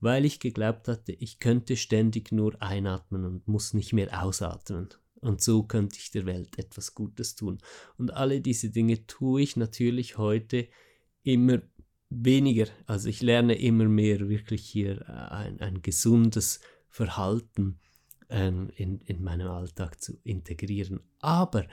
weil 0.00 0.24
ich 0.24 0.40
geglaubt 0.40 0.88
hatte, 0.88 1.12
ich 1.12 1.38
könnte 1.38 1.76
ständig 1.76 2.32
nur 2.32 2.60
einatmen 2.62 3.26
und 3.26 3.48
muss 3.48 3.74
nicht 3.74 3.92
mehr 3.92 4.22
ausatmen. 4.22 4.88
Und 5.20 5.42
so 5.42 5.62
könnte 5.62 5.98
ich 5.98 6.10
der 6.10 6.26
Welt 6.26 6.58
etwas 6.58 6.94
Gutes 6.94 7.34
tun. 7.34 7.58
Und 7.98 8.12
alle 8.14 8.40
diese 8.40 8.70
Dinge 8.70 9.06
tue 9.06 9.42
ich 9.42 9.56
natürlich 9.56 10.16
heute 10.16 10.68
immer 11.22 11.60
weniger. 12.08 12.66
Also 12.86 13.08
ich 13.08 13.22
lerne 13.22 13.54
immer 13.54 13.84
mehr 13.84 14.28
wirklich 14.28 14.64
hier 14.64 15.02
äh, 15.02 15.34
ein, 15.34 15.60
ein 15.60 15.82
gesundes 15.82 16.60
Verhalten 16.88 17.78
ähm, 18.30 18.70
in, 18.76 19.00
in 19.02 19.22
meinem 19.22 19.48
Alltag 19.48 20.00
zu 20.02 20.16
integrieren. 20.24 21.00
Aber 21.20 21.66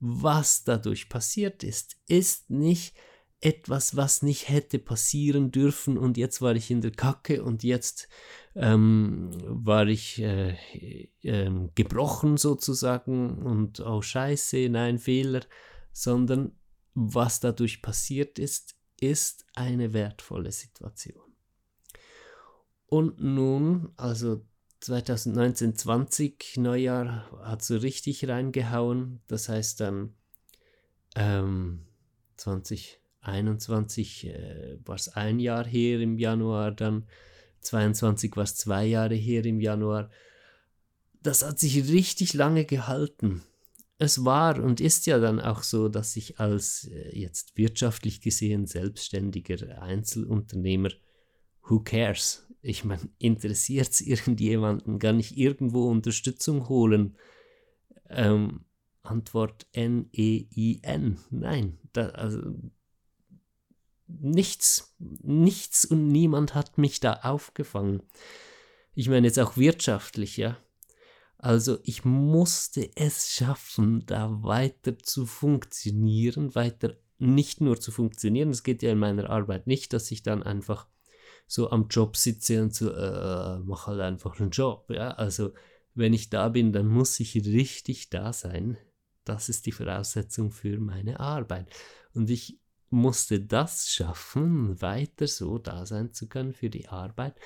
was 0.00 0.64
dadurch 0.64 1.08
passiert 1.08 1.64
ist, 1.64 1.96
ist 2.06 2.50
nicht 2.50 2.94
etwas, 3.40 3.96
was 3.96 4.22
nicht 4.22 4.48
hätte 4.48 4.78
passieren 4.78 5.50
dürfen. 5.50 5.96
Und 5.96 6.16
jetzt 6.16 6.42
war 6.42 6.54
ich 6.54 6.70
in 6.70 6.80
der 6.80 6.90
Kacke 6.90 7.42
und 7.42 7.62
jetzt 7.62 8.08
ähm, 8.54 9.30
war 9.44 9.86
ich 9.86 10.20
äh, 10.20 10.56
äh, 11.22 11.68
gebrochen 11.74 12.36
sozusagen. 12.36 13.38
Und 13.38 13.80
oh 13.80 14.02
scheiße, 14.02 14.68
nein, 14.68 14.98
Fehler, 14.98 15.42
sondern 15.92 16.52
was 16.94 17.40
dadurch 17.40 17.80
passiert 17.82 18.38
ist, 18.38 18.76
ist 19.00 19.44
eine 19.54 19.92
wertvolle 19.92 20.50
Situation. 20.50 21.22
Und 22.86 23.20
nun, 23.20 23.92
also 23.96 24.44
2019, 24.80 25.76
20, 25.76 26.56
Neujahr 26.56 27.30
hat 27.44 27.62
so 27.62 27.76
richtig 27.76 28.26
reingehauen, 28.28 29.20
das 29.26 29.48
heißt 29.48 29.80
dann 29.80 30.14
ähm, 31.14 31.84
20, 32.36 32.97
21 33.20 34.26
äh, 34.26 34.78
war 34.84 34.96
es 34.96 35.08
ein 35.08 35.38
Jahr 35.38 35.66
her 35.66 36.00
im 36.00 36.18
Januar, 36.18 36.72
dann 36.72 37.06
22 37.60 38.36
war 38.36 38.44
es 38.44 38.56
zwei 38.56 38.84
Jahre 38.86 39.14
her 39.14 39.44
im 39.44 39.60
Januar. 39.60 40.10
Das 41.22 41.44
hat 41.44 41.58
sich 41.58 41.90
richtig 41.90 42.34
lange 42.34 42.64
gehalten. 42.64 43.42
Es 43.98 44.24
war 44.24 44.62
und 44.62 44.80
ist 44.80 45.06
ja 45.06 45.18
dann 45.18 45.40
auch 45.40 45.64
so, 45.64 45.88
dass 45.88 46.16
ich 46.16 46.38
als 46.38 46.88
äh, 46.92 47.18
jetzt 47.18 47.56
wirtschaftlich 47.56 48.20
gesehen 48.20 48.66
selbstständiger 48.66 49.82
Einzelunternehmer, 49.82 50.90
who 51.62 51.80
cares? 51.80 52.46
Ich 52.62 52.84
meine, 52.84 53.08
interessiert 53.18 53.90
es 53.90 54.00
irgendjemanden? 54.00 54.98
Kann 54.98 55.18
ich 55.18 55.36
irgendwo 55.36 55.88
Unterstützung 55.88 56.68
holen? 56.68 57.16
Ähm, 58.08 58.64
Antwort 59.02 59.66
N-E-I-N. 59.72 61.18
Nein, 61.30 61.78
da, 61.92 62.08
also 62.10 62.54
nichts, 64.08 64.94
nichts 64.98 65.84
und 65.84 66.08
niemand 66.08 66.54
hat 66.54 66.78
mich 66.78 67.00
da 67.00 67.20
aufgefangen. 67.22 68.02
Ich 68.94 69.08
meine 69.08 69.26
jetzt 69.26 69.38
auch 69.38 69.56
wirtschaftlich, 69.56 70.36
ja. 70.36 70.58
Also 71.36 71.78
ich 71.84 72.04
musste 72.04 72.90
es 72.96 73.30
schaffen, 73.30 74.04
da 74.06 74.42
weiter 74.42 74.98
zu 74.98 75.24
funktionieren, 75.24 76.54
weiter 76.56 76.96
nicht 77.18 77.60
nur 77.60 77.80
zu 77.80 77.92
funktionieren. 77.92 78.50
Es 78.50 78.64
geht 78.64 78.82
ja 78.82 78.90
in 78.90 78.98
meiner 78.98 79.30
Arbeit 79.30 79.66
nicht, 79.66 79.92
dass 79.92 80.10
ich 80.10 80.22
dann 80.22 80.42
einfach 80.42 80.88
so 81.46 81.70
am 81.70 81.86
Job 81.88 82.16
sitze 82.16 82.60
und 82.62 82.74
so, 82.74 82.92
äh, 82.92 83.58
mach 83.60 83.86
halt 83.86 84.00
einfach 84.00 84.40
einen 84.40 84.50
Job. 84.50 84.90
Ja? 84.90 85.12
Also 85.12 85.52
wenn 85.94 86.12
ich 86.12 86.30
da 86.30 86.48
bin, 86.48 86.72
dann 86.72 86.86
muss 86.86 87.18
ich 87.20 87.34
richtig 87.36 88.10
da 88.10 88.32
sein. 88.32 88.76
Das 89.24 89.48
ist 89.48 89.66
die 89.66 89.72
Voraussetzung 89.72 90.50
für 90.50 90.78
meine 90.78 91.20
Arbeit. 91.20 91.68
Und 92.14 92.30
ich 92.30 92.58
musste 92.90 93.40
das 93.40 93.90
schaffen, 93.90 94.80
weiter 94.80 95.26
so 95.26 95.58
da 95.58 95.86
sein 95.86 96.12
zu 96.12 96.28
können 96.28 96.52
für 96.52 96.70
die 96.70 96.88
Arbeit, 96.88 97.36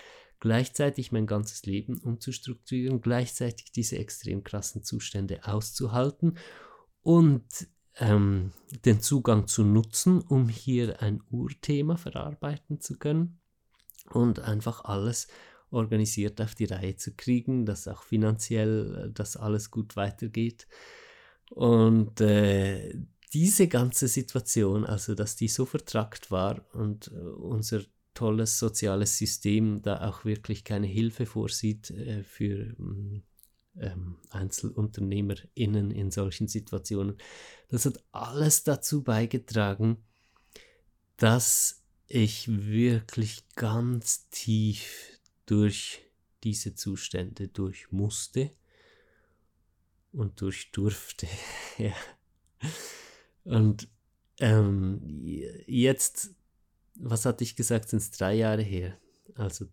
gleichzeitig 0.41 1.13
mein 1.13 1.27
ganzes 1.27 1.65
Leben 1.67 1.99
umzustrukturieren, 1.99 3.01
gleichzeitig 3.01 3.73
diese 3.73 3.99
extrem 3.99 4.43
krassen 4.43 4.83
Zustände 4.83 5.41
auszuhalten 5.45 6.39
und 7.03 7.45
ähm, 7.97 8.53
den 8.85 9.01
Zugang 9.01 9.47
zu 9.47 9.65
nutzen, 9.65 10.21
um 10.21 10.49
hier 10.49 11.03
ein 11.03 11.23
Urthema 11.31 11.97
verarbeiten 11.97 12.81
zu 12.81 12.99
können 12.99 13.41
und 14.11 14.41
einfach 14.41 14.85
alles 14.85 15.29
organisiert 15.71 16.41
auf 16.41 16.55
die 16.55 16.67
Reihe 16.67 16.97
zu 16.97 17.15
kriegen, 17.15 17.65
dass 17.67 17.89
auch 17.89 18.03
finanziell 18.03 19.07
äh, 19.07 19.13
das 19.13 19.37
alles 19.37 19.71
gut 19.71 19.97
weitergeht. 19.97 20.67
Und 21.51 22.21
äh, 22.21 22.95
diese 23.33 23.69
ganze 23.69 24.09
Situation, 24.09 24.85
also 24.85 25.15
dass 25.15 25.37
die 25.37 25.49
so 25.49 25.65
vertrackt 25.65 26.31
war 26.31 26.65
und 26.75 27.09
äh, 27.09 27.19
unser 27.19 27.83
tolles 28.15 28.59
soziales 28.59 29.17
System 29.17 29.81
da 29.83 30.09
auch 30.09 30.25
wirklich 30.25 30.65
keine 30.65 30.87
Hilfe 30.87 31.25
vorsieht 31.25 31.91
äh, 31.91 32.23
für 32.25 32.75
mm, 32.79 33.23
ähm, 33.79 34.19
EinzelunternehmerInnen 34.31 35.91
in 35.91 36.11
solchen 36.11 36.47
Situationen, 36.47 37.17
das 37.69 37.87
hat 37.87 38.05
alles 38.13 38.65
dazu 38.65 39.03
beigetragen, 39.03 39.97
dass 41.17 41.83
ich 42.07 42.49
wirklich 42.49 43.49
ganz 43.55 44.29
tief 44.29 45.19
durch 45.47 46.01
diese 46.45 46.75
Zustände 46.75 47.49
durch 47.49 47.91
musste 47.91 48.51
und 50.13 50.41
durch 50.43 50.71
durfte. 50.73 51.27
ja. 51.79 51.95
Und 53.45 53.89
ähm, 54.41 55.01
jetzt, 55.67 56.35
was 56.95 57.25
hatte 57.25 57.45
ich 57.45 57.57
gesagt, 57.57 57.89
sind 57.89 57.99
es 58.01 58.11
drei 58.11 58.35
Jahre 58.35 58.63
her. 58.63 58.99
Also 59.35 59.67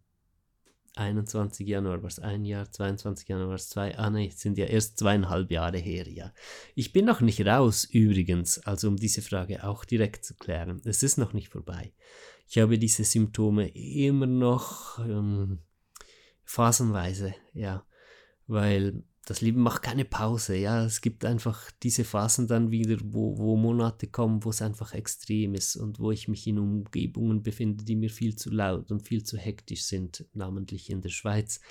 21 0.95 1.67
Januar 1.67 2.01
war 2.01 2.09
es 2.09 2.19
ein 2.19 2.45
Jahr, 2.45 2.71
22 2.71 3.27
Januar 3.27 3.49
war 3.49 3.55
es 3.55 3.69
zwei, 3.69 3.97
ah 3.97 4.09
ne, 4.09 4.29
sind 4.31 4.57
ja 4.57 4.65
erst 4.65 4.99
zweieinhalb 4.99 5.51
Jahre 5.51 5.77
her, 5.77 6.07
ja. 6.09 6.33
Ich 6.75 6.91
bin 6.91 7.05
noch 7.05 7.21
nicht 7.21 7.45
raus 7.45 7.85
übrigens, 7.85 8.59
also 8.59 8.87
um 8.87 8.97
diese 8.97 9.21
Frage 9.21 9.63
auch 9.63 9.85
direkt 9.85 10.25
zu 10.25 10.35
klären. 10.35 10.81
Es 10.83 11.03
ist 11.03 11.17
noch 11.17 11.33
nicht 11.33 11.49
vorbei. 11.49 11.93
Ich 12.47 12.57
habe 12.57 12.77
diese 12.79 13.03
Symptome 13.03 13.69
immer 13.69 14.25
noch 14.25 14.99
ähm, 14.99 15.59
phasenweise, 16.43 17.35
ja, 17.53 17.85
weil 18.47 19.03
das 19.29 19.41
Leben 19.41 19.61
macht 19.61 19.83
keine 19.83 20.05
Pause, 20.05 20.55
ja. 20.55 20.83
Es 20.83 21.01
gibt 21.01 21.23
einfach 21.23 21.69
diese 21.83 22.03
Phasen 22.03 22.47
dann 22.47 22.71
wieder, 22.71 22.97
wo, 23.03 23.37
wo 23.37 23.55
Monate 23.55 24.07
kommen, 24.07 24.43
wo 24.43 24.49
es 24.49 24.63
einfach 24.63 24.95
extrem 24.95 25.53
ist 25.53 25.75
und 25.75 25.99
wo 25.99 26.09
ich 26.09 26.27
mich 26.27 26.47
in 26.47 26.57
Umgebungen 26.57 27.43
befinde, 27.43 27.85
die 27.85 27.95
mir 27.95 28.09
viel 28.09 28.35
zu 28.35 28.49
laut 28.49 28.89
und 28.89 29.07
viel 29.07 29.23
zu 29.23 29.37
hektisch 29.37 29.83
sind, 29.83 30.25
namentlich 30.33 30.89
in 30.89 31.01
der 31.01 31.09
Schweiz, 31.09 31.61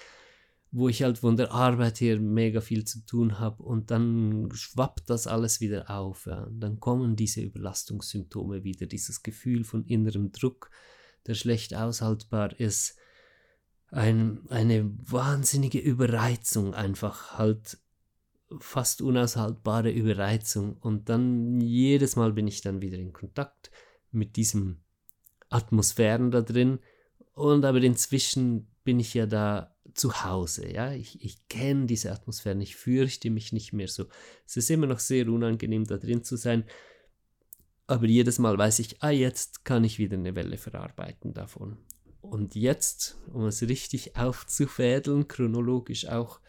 wo 0.70 0.88
ich 0.88 1.02
halt 1.02 1.18
von 1.18 1.36
der 1.36 1.50
Arbeit 1.50 2.00
her 2.00 2.20
mega 2.20 2.60
viel 2.60 2.84
zu 2.84 3.04
tun 3.04 3.40
habe 3.40 3.60
und 3.64 3.90
dann 3.90 4.50
schwappt 4.52 5.10
das 5.10 5.26
alles 5.26 5.60
wieder 5.60 5.90
auf. 5.90 6.26
Ja. 6.26 6.48
Dann 6.52 6.78
kommen 6.78 7.16
diese 7.16 7.40
Überlastungssymptome 7.40 8.62
wieder, 8.62 8.86
dieses 8.86 9.24
Gefühl 9.24 9.64
von 9.64 9.84
innerem 9.84 10.30
Druck, 10.30 10.70
der 11.26 11.34
schlecht 11.34 11.74
aushaltbar 11.74 12.60
ist 12.60 12.97
ein, 13.90 14.40
eine 14.50 14.90
wahnsinnige 15.10 15.78
Überreizung, 15.78 16.74
einfach 16.74 17.38
halt 17.38 17.78
fast 18.60 19.02
unaushaltbare 19.02 19.90
Überreizung. 19.90 20.76
Und 20.80 21.08
dann 21.08 21.60
jedes 21.60 22.16
Mal 22.16 22.32
bin 22.32 22.46
ich 22.46 22.60
dann 22.60 22.82
wieder 22.82 22.98
in 22.98 23.12
Kontakt 23.12 23.70
mit 24.10 24.36
diesen 24.36 24.82
Atmosphären 25.50 26.30
da 26.30 26.42
drin. 26.42 26.80
Und 27.34 27.64
aber 27.64 27.82
inzwischen 27.82 28.68
bin 28.84 29.00
ich 29.00 29.14
ja 29.14 29.26
da 29.26 29.74
zu 29.94 30.24
Hause. 30.24 30.70
Ja, 30.72 30.92
ich, 30.92 31.22
ich 31.22 31.48
kenne 31.48 31.86
diese 31.86 32.12
Atmosphären, 32.12 32.60
ich 32.60 32.76
fürchte 32.76 33.30
mich 33.30 33.52
nicht 33.52 33.72
mehr 33.72 33.88
so. 33.88 34.06
Es 34.46 34.56
ist 34.56 34.70
immer 34.70 34.86
noch 34.86 34.98
sehr 34.98 35.28
unangenehm, 35.28 35.84
da 35.84 35.96
drin 35.96 36.24
zu 36.24 36.36
sein. 36.36 36.64
Aber 37.86 38.06
jedes 38.06 38.38
Mal 38.38 38.56
weiß 38.58 38.80
ich, 38.80 39.02
ah, 39.02 39.10
jetzt 39.10 39.64
kann 39.64 39.84
ich 39.84 39.98
wieder 39.98 40.16
eine 40.16 40.34
Welle 40.36 40.58
verarbeiten 40.58 41.32
davon. 41.32 41.78
Und 42.30 42.54
jetzt, 42.54 43.16
um 43.32 43.46
es 43.46 43.62
richtig 43.62 44.16
aufzufädeln, 44.16 45.28
chronologisch 45.28 46.08
auch, 46.08 46.40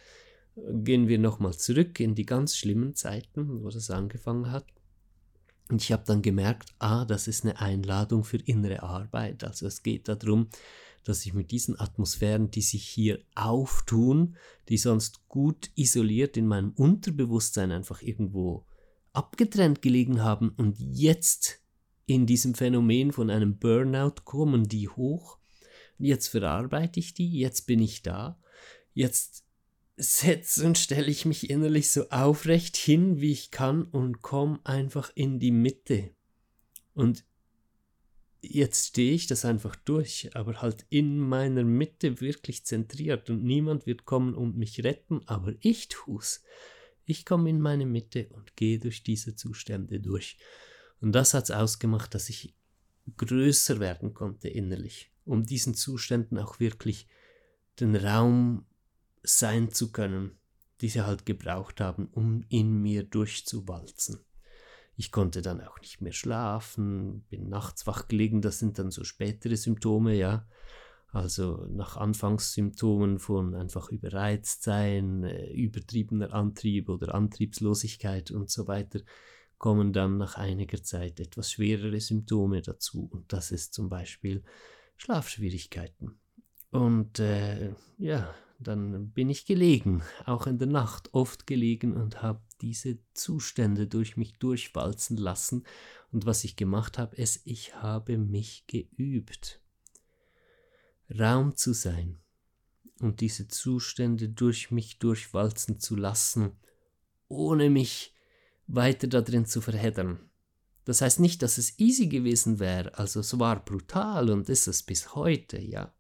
gehen 0.55 1.07
wir 1.07 1.19
nochmal 1.19 1.53
zurück 1.57 1.99
in 1.99 2.15
die 2.15 2.25
ganz 2.25 2.57
schlimmen 2.57 2.95
Zeiten, 2.95 3.63
wo 3.63 3.69
das 3.69 3.89
angefangen 3.89 4.51
hat. 4.51 4.65
Und 5.69 5.81
ich 5.81 5.91
habe 5.91 6.03
dann 6.05 6.21
gemerkt, 6.21 6.73
ah, 6.79 7.05
das 7.05 7.27
ist 7.27 7.45
eine 7.45 7.59
Einladung 7.59 8.23
für 8.23 8.37
innere 8.37 8.83
Arbeit. 8.83 9.43
Also 9.43 9.67
es 9.67 9.83
geht 9.83 10.07
darum, 10.07 10.49
dass 11.03 11.25
ich 11.25 11.33
mit 11.33 11.51
diesen 11.51 11.79
Atmosphären, 11.79 12.51
die 12.51 12.61
sich 12.61 12.85
hier 12.85 13.19
auftun, 13.35 14.35
die 14.67 14.77
sonst 14.77 15.27
gut 15.27 15.69
isoliert 15.75 16.35
in 16.37 16.47
meinem 16.47 16.71
Unterbewusstsein 16.71 17.71
einfach 17.71 18.01
irgendwo 18.01 18.65
abgetrennt 19.13 19.81
gelegen 19.81 20.21
haben 20.21 20.49
und 20.49 20.77
jetzt 20.79 21.61
in 22.05 22.25
diesem 22.25 22.55
Phänomen 22.55 23.11
von 23.11 23.29
einem 23.29 23.57
Burnout 23.57 24.21
kommen 24.23 24.67
die 24.67 24.89
hoch 24.89 25.39
jetzt 25.99 26.27
verarbeite 26.27 26.99
ich 26.99 27.13
die, 27.13 27.39
jetzt 27.39 27.67
bin 27.67 27.81
ich 27.81 28.01
da, 28.01 28.41
jetzt 28.93 29.45
setze 29.97 30.65
und 30.65 30.77
stelle 30.77 31.07
ich 31.07 31.25
mich 31.25 31.49
innerlich 31.49 31.91
so 31.91 32.09
aufrecht 32.09 32.77
hin, 32.77 33.19
wie 33.19 33.31
ich 33.31 33.51
kann 33.51 33.83
und 33.83 34.21
komme 34.21 34.59
einfach 34.63 35.12
in 35.13 35.39
die 35.39 35.51
Mitte. 35.51 36.12
Und 36.93 37.25
jetzt 38.41 38.88
stehe 38.88 39.13
ich 39.13 39.27
das 39.27 39.43
einfach 39.43 39.75
durch, 39.75 40.29
aber 40.35 40.62
halt 40.62 40.85
in 40.89 41.19
meiner 41.19 41.63
Mitte 41.63 42.21
wirklich 42.21 42.65
zentriert 42.65 43.29
und 43.29 43.43
niemand 43.43 43.85
wird 43.85 44.05
kommen 44.05 44.33
und 44.35 44.57
mich 44.57 44.83
retten, 44.83 45.21
aber 45.27 45.53
ich 45.59 45.89
tu's. 45.89 46.43
Ich 47.05 47.25
komme 47.25 47.49
in 47.49 47.59
meine 47.59 47.85
Mitte 47.85 48.27
und 48.29 48.55
gehe 48.55 48.79
durch 48.79 49.03
diese 49.03 49.35
Zustände 49.35 49.99
durch. 49.99 50.38
Und 51.01 51.12
das 51.12 51.33
hat's 51.33 51.51
ausgemacht, 51.51 52.13
dass 52.13 52.29
ich 52.29 52.55
größer 53.17 53.79
werden 53.79 54.13
konnte 54.13 54.47
innerlich 54.47 55.08
um 55.29 55.45
diesen 55.45 55.75
Zuständen 55.75 56.37
auch 56.37 56.59
wirklich 56.59 57.07
den 57.79 57.95
Raum 57.95 58.65
sein 59.23 59.71
zu 59.71 59.91
können, 59.91 60.31
die 60.81 60.89
sie 60.89 61.01
halt 61.01 61.25
gebraucht 61.25 61.81
haben, 61.81 62.07
um 62.07 62.43
in 62.49 62.81
mir 62.81 63.03
durchzuwalzen. 63.03 64.19
Ich 64.95 65.11
konnte 65.11 65.41
dann 65.41 65.61
auch 65.61 65.79
nicht 65.79 66.01
mehr 66.01 66.11
schlafen, 66.11 67.21
bin 67.29 67.47
nachts 67.47 67.87
wach 67.87 68.07
gelegen, 68.07 68.41
das 68.41 68.59
sind 68.59 68.79
dann 68.79 68.91
so 68.91 69.03
spätere 69.03 69.55
Symptome, 69.55 70.15
ja. 70.15 70.47
Also 71.11 71.65
nach 71.69 71.95
Anfangssymptomen 71.97 73.17
von 73.17 73.55
einfach 73.55 73.89
überreizt 73.89 74.63
sein, 74.63 75.23
äh, 75.23 75.51
übertriebener 75.53 76.33
Antrieb 76.33 76.89
oder 76.89 77.15
Antriebslosigkeit 77.15 78.29
und 78.29 78.49
so 78.49 78.67
weiter, 78.67 78.99
kommen 79.57 79.91
dann 79.91 80.17
nach 80.17 80.35
einiger 80.35 80.83
Zeit 80.83 81.19
etwas 81.19 81.51
schwerere 81.51 81.99
Symptome 81.99 82.61
dazu. 82.61 83.09
Und 83.11 83.33
das 83.33 83.51
ist 83.51 83.73
zum 83.73 83.89
Beispiel 83.89 84.43
Schlafschwierigkeiten. 84.99 86.19
Und 86.71 87.19
äh, 87.19 87.73
ja, 87.97 88.35
dann 88.59 89.09
bin 89.12 89.29
ich 89.29 89.45
gelegen, 89.45 90.03
auch 90.25 90.45
in 90.45 90.59
der 90.59 90.67
Nacht 90.67 91.13
oft 91.13 91.47
gelegen 91.47 91.95
und 91.95 92.21
habe 92.21 92.41
diese 92.62 92.99
Zustände 93.13 93.88
durch 93.88 94.17
mich 94.17 94.33
durchwalzen 94.33 95.17
lassen. 95.17 95.63
Und 96.12 96.25
was 96.25 96.43
ich 96.43 96.57
gemacht 96.57 96.97
habe, 96.97 97.15
ist, 97.15 97.41
ich 97.45 97.75
habe 97.75 98.17
mich 98.17 98.65
geübt, 98.67 99.62
Raum 101.17 101.55
zu 101.55 101.73
sein 101.73 102.19
und 102.99 103.21
diese 103.21 103.47
Zustände 103.47 104.27
durch 104.27 104.69
mich 104.69 104.99
durchwalzen 104.99 105.79
zu 105.79 105.95
lassen, 105.95 106.51
ohne 107.29 107.69
mich 107.69 108.13
weiter 108.67 109.07
darin 109.07 109.45
zu 109.45 109.62
verheddern. 109.62 110.28
Das 110.89 111.02
heißt 111.02 111.19
nicht, 111.19 111.43
dass 111.43 111.60
es 111.60 111.78
easy 111.78 112.08
gewesen 112.08 112.58
wäre. 112.58 112.97
Also 112.97 113.19
es 113.19 113.38
war 113.38 113.63
brutal 113.63 114.32
und 114.32 114.49
ist 114.49 114.67
es 114.67 114.82
bis 114.82 115.13
heute, 115.13 115.62
ja. 115.62 115.93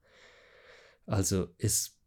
Also 1.05 1.49
es 1.59 1.99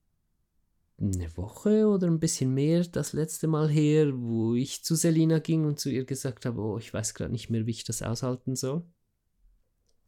eine 1.00 1.36
Woche 1.36 1.86
oder 1.86 2.08
ein 2.08 2.18
bisschen 2.18 2.52
mehr 2.52 2.82
das 2.82 3.12
letzte 3.12 3.46
Mal 3.46 3.68
her, 3.70 4.10
wo 4.16 4.56
ich 4.56 4.82
zu 4.82 4.96
Selina 4.96 5.38
ging 5.38 5.64
und 5.64 5.78
zu 5.78 5.90
ihr 5.90 6.04
gesagt 6.04 6.44
habe, 6.44 6.60
oh, 6.60 6.76
ich 6.76 6.92
weiß 6.92 7.14
gerade 7.14 7.30
nicht 7.30 7.50
mehr, 7.50 7.66
wie 7.66 7.70
ich 7.70 7.84
das 7.84 8.02
aushalten 8.02 8.56
soll. 8.56 8.84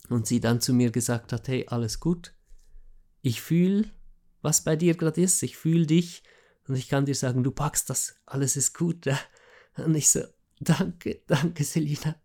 Und 0.09 0.27
sie 0.27 0.41
dann 0.41 0.61
zu 0.61 0.75
mir 0.75 0.91
gesagt 0.91 1.33
hat, 1.33 1.47
hey, 1.47 1.67
alles 1.69 2.01
gut. 2.01 2.35
Ich 3.23 3.41
fühle, 3.41 3.89
was 4.43 4.65
bei 4.65 4.75
dir 4.75 4.97
gerade 4.97 5.23
ist. 5.23 5.45
Ich 5.45 5.57
fühle 5.57 5.87
dich 5.87 6.25
und 6.67 6.75
ich 6.75 6.89
kann 6.89 7.07
dir 7.07 7.15
sagen, 7.15 7.45
du 7.45 7.53
packst 7.53 7.89
das. 7.89 8.17
Alles 8.27 8.57
ist 8.57 8.75
gut. 8.75 9.07
Und 9.77 9.95
ich 9.95 10.11
so, 10.11 10.25
danke, 10.59 11.23
danke, 11.29 11.63
Selina. 11.63 12.17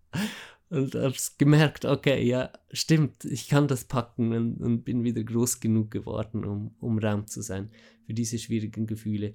Und 0.69 0.93
hab's 0.93 1.37
gemerkt, 1.37 1.85
okay, 1.85 2.23
ja, 2.23 2.51
stimmt, 2.71 3.25
ich 3.25 3.47
kann 3.47 3.67
das 3.67 3.85
packen 3.85 4.33
und, 4.33 4.61
und 4.61 4.83
bin 4.83 5.03
wieder 5.03 5.23
groß 5.23 5.59
genug 5.59 5.89
geworden, 5.89 6.45
um, 6.45 6.75
um 6.79 6.99
Raum 6.99 7.25
zu 7.25 7.41
sein 7.41 7.71
für 8.05 8.13
diese 8.13 8.37
schwierigen 8.37 8.85
Gefühle. 8.85 9.33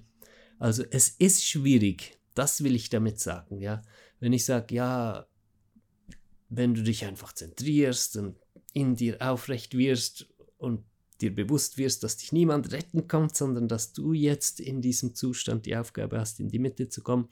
Also 0.58 0.84
es 0.90 1.08
ist 1.08 1.44
schwierig, 1.44 2.18
das 2.34 2.62
will 2.62 2.76
ich 2.76 2.88
damit 2.88 3.18
sagen, 3.18 3.60
ja. 3.60 3.82
Wenn 4.20 4.32
ich 4.32 4.44
sage, 4.44 4.76
ja, 4.76 5.26
wenn 6.48 6.74
du 6.74 6.82
dich 6.82 7.04
einfach 7.04 7.32
zentrierst 7.32 8.16
und 8.16 8.36
in 8.72 8.94
dir 8.94 9.20
aufrecht 9.20 9.76
wirst 9.76 10.28
und 10.56 10.84
dir 11.20 11.34
bewusst 11.34 11.78
wirst, 11.78 12.02
dass 12.04 12.16
dich 12.16 12.32
niemand 12.32 12.72
retten 12.72 13.08
kommt, 13.08 13.36
sondern 13.36 13.68
dass 13.68 13.92
du 13.92 14.12
jetzt 14.12 14.60
in 14.60 14.80
diesem 14.82 15.14
Zustand 15.14 15.66
die 15.66 15.76
Aufgabe 15.76 16.18
hast, 16.18 16.40
in 16.40 16.48
die 16.48 16.58
Mitte 16.58 16.88
zu 16.88 17.02
kommen, 17.02 17.28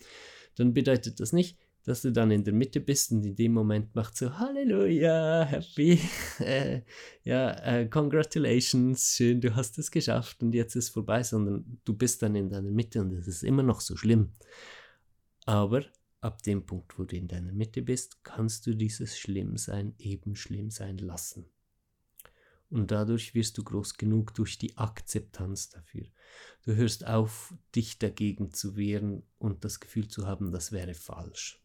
dann 0.57 0.75
bedeutet 0.75 1.21
das 1.21 1.33
nicht, 1.33 1.59
dass 1.85 2.03
du 2.03 2.13
dann 2.13 2.31
in 2.31 2.45
der 2.45 2.53
Mitte 2.55 2.81
bist 2.81 3.11
und 3.13 3.25
in 3.25 3.35
dem 3.35 3.53
Moment 3.53 3.95
macht 3.95 4.17
so 4.17 4.39
Halleluja, 4.39 5.45
happy, 5.45 6.01
äh, 6.39 6.83
ja, 7.25 7.51
äh, 7.65 7.89
congratulations, 7.89 9.15
schön, 9.17 9.41
du 9.41 9.55
hast 9.55 9.79
es 9.79 9.91
geschafft 9.91 10.43
und 10.43 10.55
jetzt 10.55 10.77
ist 10.77 10.91
vorbei, 10.91 11.23
sondern 11.23 11.81
du 11.85 11.95
bist 11.95 12.23
dann 12.23 12.37
in 12.37 12.51
deiner 12.51 12.71
Mitte 12.71 13.01
und 13.01 13.13
es 13.13 13.27
ist 13.27 13.43
immer 13.43 13.63
noch 13.63 13.81
so 13.81 13.97
schlimm. 13.97 14.33
Aber 15.45 15.85
ab 16.21 16.43
dem 16.43 16.65
Punkt, 16.65 16.99
wo 16.99 17.05
du 17.05 17.17
in 17.17 17.27
deiner 17.29 17.53
Mitte 17.53 17.83
bist, 17.83 18.23
kannst 18.23 18.67
du 18.67 18.75
dieses 18.75 19.19
Schlimmsein 19.19 19.95
eben 19.99 20.37
schlimm 20.37 20.71
sein 20.71 20.99
lassen. 20.99 21.47
Und 22.71 22.91
dadurch 22.91 23.35
wirst 23.35 23.59
du 23.59 23.65
groß 23.65 23.99
genug 23.99 24.35
durch 24.35 24.57
die 24.57 24.79
Akzeptanz 24.79 25.69
dafür. 25.69 26.07
Du 26.63 26.75
hörst 26.75 27.07
auf, 27.07 27.53
dich 27.75 27.99
dagegen 27.99 28.53
zu 28.53 28.77
wehren 28.77 29.25
und 29.39 29.65
das 29.65 29.79
Gefühl 29.79 30.09
zu 30.09 30.27
haben, 30.27 30.53
das 30.53 30.73
wäre 30.73 30.95
falsch. 30.95 31.62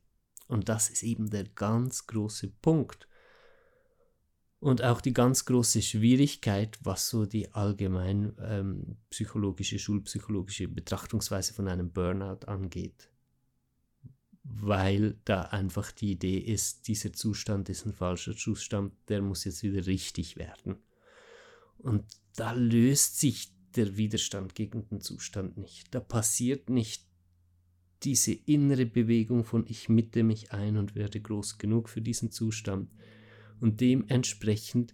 Und 0.48 0.70
das 0.70 0.90
ist 0.90 1.04
eben 1.04 1.30
der 1.30 1.46
ganz 1.46 2.08
große 2.08 2.48
Punkt. 2.62 3.08
Und 4.60 4.84
auch 4.84 5.02
die 5.02 5.14
ganz 5.14 5.46
große 5.46 5.82
Schwierigkeit, 5.82 6.80
was 6.82 7.10
so 7.10 7.26
die 7.26 7.54
allgemein 7.54 8.34
ähm, 8.42 8.98
psychologische, 9.10 9.78
schulpsychologische 9.78 10.68
Betrachtungsweise 10.68 11.54
von 11.54 11.68
einem 11.68 11.92
Burnout 11.92 12.48
angeht. 12.48 13.10
weil 14.50 15.18
da 15.26 15.42
einfach 15.44 15.92
die 15.92 16.12
Idee 16.12 16.38
ist, 16.38 16.88
dieser 16.88 17.14
Zustand 17.14 17.70
ist 17.70 17.86
ein 17.86 17.94
falscher 17.94 18.36
Zustand, 18.36 18.94
der 19.10 19.22
muss 19.22 19.44
jetzt 19.44 19.64
wieder 19.64 19.86
richtig 19.86 20.38
werden. 20.38 20.78
Und 21.80 22.06
da 22.36 22.54
löst 22.54 23.20
sich 23.20 23.52
der 23.76 23.98
Widerstand 23.98 24.56
gegen 24.56 24.88
den 24.88 25.02
Zustand 25.02 25.58
nicht. 25.58 25.94
Da 25.94 26.00
passiert 26.00 26.70
nicht 26.70 27.07
diese 28.04 28.34
innere 28.34 28.86
Bewegung 28.86 29.44
von 29.44 29.66
ich 29.68 29.90
mitte 29.90 30.24
mich 30.24 30.52
ein 30.52 30.78
und 30.78 30.96
werde 30.96 31.20
groß 31.20 31.58
genug 31.58 31.90
für 31.90 32.02
diesen 32.02 32.32
Zustand. 32.32 32.92
Und 33.60 33.82
dementsprechend 33.82 34.94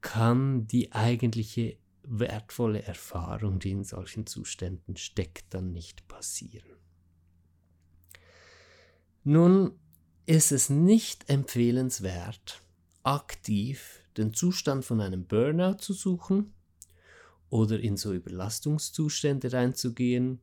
kann 0.00 0.66
die 0.66 0.92
eigentliche 0.92 1.78
wertvolle 2.04 2.82
Erfahrung, 2.82 3.58
die 3.58 3.70
in 3.70 3.84
solchen 3.84 4.26
Zuständen 4.26 4.96
steckt, 4.96 5.54
dann 5.54 5.72
nicht 5.72 6.08
passieren. 6.08 6.76
Nun 9.24 9.78
ist 10.26 10.52
es 10.52 10.68
nicht 10.68 11.30
empfehlenswert, 11.30 12.62
aktiv 13.02 14.02
den 14.16 14.34
Zustand 14.34 14.84
von 14.84 15.00
einem 15.00 15.26
Burnout 15.26 15.78
zu 15.78 15.92
suchen 15.92 16.52
oder 17.48 17.78
in 17.78 17.96
so 17.96 18.12
Überlastungszustände 18.12 19.52
reinzugehen, 19.52 20.40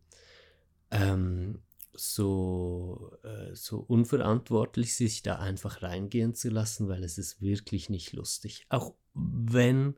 ähm, 0.92 1.62
so, 2.00 3.18
äh, 3.24 3.56
so 3.56 3.80
unverantwortlich 3.80 4.96
sich 4.96 5.22
da 5.22 5.38
einfach 5.38 5.82
reingehen 5.82 6.34
zu 6.34 6.50
lassen, 6.50 6.88
weil 6.88 7.04
es 7.04 7.18
ist 7.18 7.42
wirklich 7.42 7.90
nicht 7.90 8.14
lustig. 8.14 8.66
Auch 8.70 8.96
wenn 9.14 9.96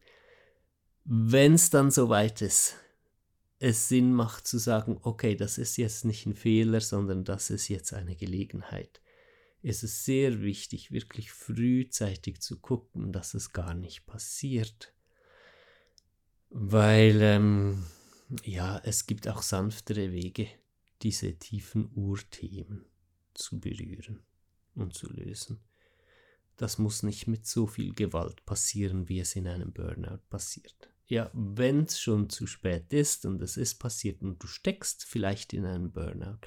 es 1.05 1.69
dann 1.69 1.91
soweit 1.91 2.41
ist, 2.41 2.75
es 3.59 3.89
Sinn 3.89 4.13
macht 4.13 4.47
zu 4.47 4.57
sagen, 4.57 4.99
okay, 5.03 5.35
das 5.35 5.59
ist 5.59 5.77
jetzt 5.77 6.03
nicht 6.03 6.25
ein 6.25 6.33
Fehler, 6.33 6.81
sondern 6.81 7.23
das 7.23 7.51
ist 7.51 7.67
jetzt 7.67 7.93
eine 7.93 8.15
Gelegenheit. 8.15 9.01
Es 9.61 9.83
ist 9.83 10.03
sehr 10.03 10.41
wichtig, 10.41 10.91
wirklich 10.91 11.31
frühzeitig 11.31 12.41
zu 12.41 12.59
gucken, 12.59 13.11
dass 13.11 13.35
es 13.35 13.53
gar 13.53 13.75
nicht 13.75 14.07
passiert. 14.07 14.93
Weil, 16.49 17.21
ähm, 17.21 17.85
ja, 18.43 18.81
es 18.83 19.05
gibt 19.05 19.27
auch 19.27 19.43
sanftere 19.43 20.11
Wege, 20.11 20.47
diese 21.01 21.33
tiefen 21.33 21.91
Urthemen 21.95 22.85
zu 23.33 23.59
berühren 23.59 24.19
und 24.75 24.93
zu 24.93 25.11
lösen. 25.11 25.59
Das 26.57 26.77
muss 26.77 27.03
nicht 27.03 27.27
mit 27.27 27.45
so 27.47 27.65
viel 27.65 27.93
Gewalt 27.93 28.45
passieren, 28.45 29.09
wie 29.09 29.19
es 29.19 29.35
in 29.35 29.47
einem 29.47 29.71
Burnout 29.71 30.19
passiert. 30.29 30.89
Ja, 31.07 31.29
wenn 31.33 31.83
es 31.83 31.99
schon 31.99 32.29
zu 32.29 32.47
spät 32.47 32.93
ist 32.93 33.25
und 33.25 33.41
es 33.41 33.57
ist 33.57 33.79
passiert 33.79 34.21
und 34.21 34.41
du 34.41 34.47
steckst 34.47 35.03
vielleicht 35.03 35.53
in 35.53 35.65
einem 35.65 35.91
Burnout 35.91 36.39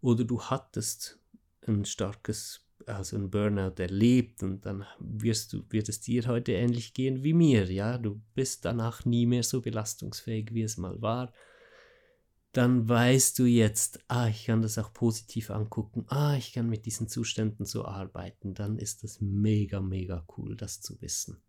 oder 0.00 0.24
du 0.24 0.42
hattest 0.42 1.18
ein 1.66 1.84
starkes, 1.84 2.66
also 2.86 3.16
ein 3.16 3.30
Burnout 3.30 3.80
erlebt 3.80 4.42
und 4.42 4.64
dann 4.64 4.86
wirst 4.98 5.52
du, 5.52 5.64
wird 5.70 5.88
es 5.88 6.00
dir 6.00 6.26
heute 6.26 6.52
ähnlich 6.52 6.94
gehen 6.94 7.24
wie 7.24 7.32
mir, 7.32 7.70
ja, 7.70 7.98
du 7.98 8.20
bist 8.34 8.64
danach 8.64 9.04
nie 9.04 9.26
mehr 9.26 9.42
so 9.42 9.60
belastungsfähig, 9.60 10.54
wie 10.54 10.62
es 10.62 10.76
mal 10.76 11.00
war, 11.02 11.32
dann 12.52 12.88
weißt 12.88 13.38
du 13.38 13.44
jetzt, 13.44 14.00
ah, 14.08 14.28
ich 14.28 14.46
kann 14.46 14.62
das 14.62 14.76
auch 14.78 14.92
positiv 14.92 15.50
angucken, 15.50 16.04
ah, 16.08 16.34
ich 16.36 16.52
kann 16.52 16.68
mit 16.68 16.84
diesen 16.84 17.08
Zuständen 17.08 17.64
so 17.64 17.84
arbeiten, 17.84 18.54
dann 18.54 18.78
ist 18.78 19.04
das 19.04 19.20
mega, 19.20 19.80
mega 19.80 20.26
cool, 20.36 20.56
das 20.56 20.80
zu 20.80 21.00
wissen. 21.00 21.40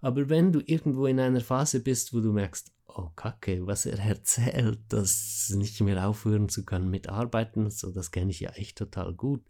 Aber 0.00 0.28
wenn 0.28 0.52
du 0.52 0.60
irgendwo 0.60 1.06
in 1.06 1.18
einer 1.18 1.40
Phase 1.40 1.80
bist, 1.80 2.12
wo 2.12 2.20
du 2.20 2.32
merkst, 2.32 2.72
oh 2.86 3.10
Kacke, 3.16 3.66
was 3.66 3.86
er 3.86 3.98
erzählt, 4.06 4.80
das 4.88 5.50
nicht 5.54 5.80
mehr 5.80 6.06
aufhören 6.06 6.48
zu 6.48 6.64
können 6.64 6.90
mit 6.90 7.08
Arbeiten, 7.08 7.70
so 7.70 7.90
das 7.90 8.10
kenne 8.10 8.30
ich 8.30 8.40
ja 8.40 8.50
echt 8.50 8.76
total 8.76 9.14
gut, 9.14 9.44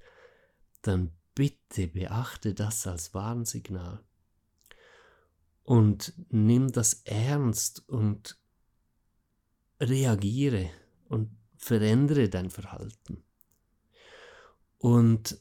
dann 0.82 1.10
bitte 1.34 1.88
beachte 1.88 2.54
das 2.54 2.86
als 2.86 3.14
Warnsignal. 3.14 4.00
Und 5.64 6.12
nimm 6.28 6.70
das 6.70 7.02
ernst 7.04 7.88
und 7.88 8.38
reagiere 9.80 10.70
und 11.08 11.30
verändere 11.56 12.28
dein 12.28 12.50
Verhalten. 12.50 13.22
Und 14.78 15.40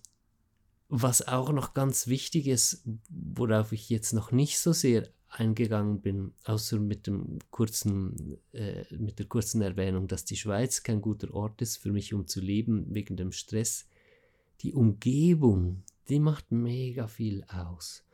was 0.88 1.28
auch 1.28 1.52
noch 1.52 1.74
ganz 1.74 2.08
wichtig 2.08 2.48
ist, 2.48 2.84
worauf 3.10 3.72
ich 3.72 3.90
jetzt 3.90 4.14
noch 4.14 4.32
nicht 4.32 4.60
so 4.60 4.72
sehr 4.72 5.10
eingegangen 5.30 6.02
bin, 6.02 6.34
außer 6.46 6.80
mit, 6.80 7.08
dem 7.08 7.40
kurzen, 7.52 8.38
äh, 8.54 8.86
mit 8.96 9.20
der 9.20 9.26
kurzen 9.26 9.62
Erwähnung, 9.62 10.08
dass 10.08 10.24
die 10.24 10.38
Schweiz 10.38 10.84
kein 10.84 11.02
guter 11.02 11.34
Ort 11.34 11.62
ist 11.62 11.78
für 11.78 11.92
mich, 11.92 12.14
um 12.14 12.28
zu 12.28 12.40
leben, 12.40 12.86
wegen 12.94 13.18
dem 13.18 13.32
Stress. 13.32 13.88
Die 14.62 14.74
Umgebung, 14.74 15.84
die 16.08 16.20
macht 16.20 16.52
mega 16.52 17.08
viel 17.08 17.44
aus. 17.46 18.05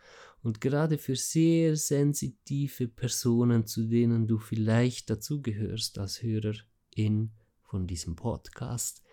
Und 0.43 0.59
gerade 0.59 0.97
für 0.97 1.15
sehr 1.15 1.75
sensitive 1.75 2.87
Personen, 2.87 3.67
zu 3.67 3.83
denen 3.83 4.27
du 4.27 4.39
vielleicht 4.39 5.09
dazugehörst 5.09 5.99
als 5.99 6.23
Hörerin 6.23 7.31
von 7.63 7.85
diesem 7.85 8.15
Podcast, 8.15 9.03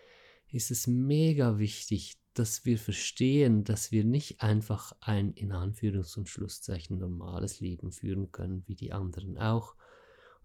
ist 0.51 0.71
es 0.71 0.87
mega 0.87 1.59
wichtig, 1.59 2.17
dass 2.33 2.65
wir 2.65 2.79
verstehen, 2.79 3.65
dass 3.65 3.93
wir 3.93 4.05
nicht 4.05 4.43
einfach 4.43 4.93
ein 5.01 5.33
in 5.33 5.53
Anführungs- 5.53 6.17
und 6.17 6.29
Schlusszeichen 6.29 6.99
normales 6.99 7.61
Leben 7.61 7.93
führen 7.93 8.33
können, 8.33 8.63
wie 8.67 8.77
die 8.77 8.93
anderen 8.93 9.37
auch, 9.39 9.75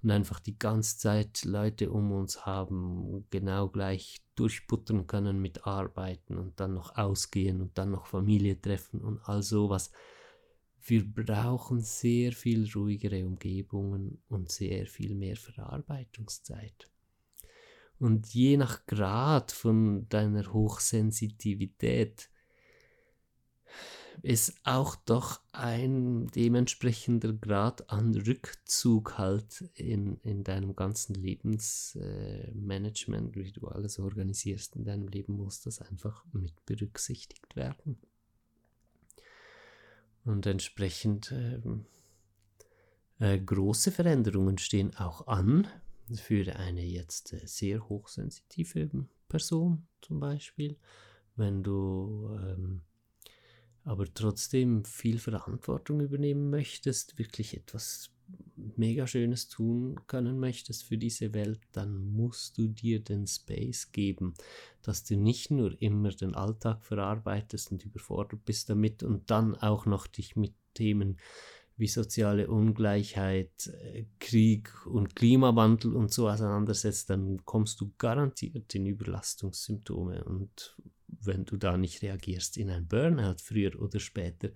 und 0.02 0.12
einfach 0.12 0.42
die 0.42 0.60
ganze 0.60 0.98
Zeit 0.98 1.46
Leute 1.46 1.90
um 1.90 2.12
uns 2.12 2.46
haben, 2.46 3.26
genau 3.30 3.70
gleich 3.70 4.22
durchbuttern 4.36 5.08
können 5.08 5.40
mit 5.40 5.66
Arbeiten 5.66 6.38
und 6.38 6.60
dann 6.60 6.74
noch 6.74 6.98
ausgehen 6.98 7.62
und 7.62 7.78
dann 7.78 7.92
noch 7.92 8.08
Familie 8.08 8.60
treffen 8.60 9.00
und 9.00 9.20
all 9.24 9.44
sowas. 9.44 9.92
Wir 10.86 11.06
brauchen 11.06 11.80
sehr 11.80 12.34
viel 12.34 12.70
ruhigere 12.76 13.26
Umgebungen 13.26 14.22
und 14.28 14.52
sehr 14.52 14.86
viel 14.86 15.16
mehr 15.16 15.38
Verarbeitungszeit. 15.38 16.90
Und 18.00 18.34
je 18.34 18.58
nach 18.58 18.86
Grad 18.86 19.54
von 19.54 20.10
deiner 20.10 20.52
Hochsensitivität 20.52 22.30
ist 24.22 24.56
auch 24.64 24.98
doch 24.98 25.40
ein 25.54 26.28
dementsprechender 26.28 27.32
Grad 27.32 27.90
an 27.90 28.14
Rückzug 28.14 29.18
halt 29.18 29.62
in, 29.76 30.18
in 30.18 30.44
deinem 30.44 30.76
ganzen 30.76 31.16
Lebensmanagement, 31.16 33.38
wie 33.38 33.54
du 33.54 33.70
alles 33.70 34.00
organisierst 34.00 34.76
in 34.76 34.84
deinem 34.84 35.08
Leben, 35.08 35.32
muss 35.34 35.62
das 35.62 35.82
einfach 35.82 36.26
mit 36.34 36.66
berücksichtigt 36.66 37.56
werden. 37.56 38.02
Und 40.26 40.46
entsprechend 40.46 41.32
äh, 41.32 41.60
äh, 43.20 43.40
große 43.40 43.92
Veränderungen 43.92 44.58
stehen 44.58 44.96
auch 44.96 45.28
an, 45.28 45.68
für 46.16 46.56
eine 46.56 46.84
jetzt 46.84 47.34
äh, 47.34 47.46
sehr 47.46 47.88
hochsensitive 47.90 48.90
Person 49.28 49.88
zum 50.02 50.20
Beispiel, 50.20 50.78
wenn 51.36 51.64
du 51.64 52.30
ähm, 52.42 52.82
aber 53.84 54.06
trotzdem 54.14 54.86
viel 54.86 55.20
Verantwortung 55.20 56.00
übernehmen 56.00 56.50
möchtest, 56.50 57.18
wirklich 57.20 57.56
etwas 57.56 58.13
mega 58.56 59.08
Schönes 59.08 59.48
tun 59.48 60.00
können 60.08 60.40
möchtest 60.40 60.86
für 60.86 60.98
diese 60.98 61.34
Welt, 61.34 61.62
dann 61.72 62.12
musst 62.12 62.58
du 62.58 62.68
dir 62.68 63.00
den 63.00 63.28
Space 63.28 63.92
geben, 63.92 64.34
dass 64.82 65.04
du 65.04 65.16
nicht 65.16 65.52
nur 65.52 65.80
immer 65.82 66.10
den 66.10 66.36
Alltag 66.36 66.86
verarbeitest 66.86 67.72
und 67.72 67.86
überfordert 67.86 68.46
bist 68.46 68.70
damit 68.70 69.04
und 69.04 69.30
dann 69.32 69.56
auch 69.56 69.86
noch 69.86 70.08
dich 70.08 70.36
mit 70.36 70.54
Themen 70.74 71.18
wie 71.76 71.88
soziale 71.88 72.50
Ungleichheit, 72.50 73.68
äh, 73.68 74.06
Krieg 74.20 74.86
und 74.86 75.16
Klimawandel 75.16 75.96
und 75.96 76.12
so 76.12 76.30
auseinandersetzt, 76.30 77.10
dann 77.10 77.44
kommst 77.46 77.82
du 77.82 77.92
garantiert 77.98 78.74
in 78.76 78.86
Überlastungssymptome 78.86 80.24
und 80.24 80.78
wenn 81.08 81.46
du 81.46 81.58
da 81.58 81.78
nicht 81.78 82.02
reagierst, 82.02 82.58
in 82.58 82.70
ein 82.70 82.88
Burnout 82.88 83.38
früher 83.40 83.80
oder 83.80 84.00
später. 84.00 84.50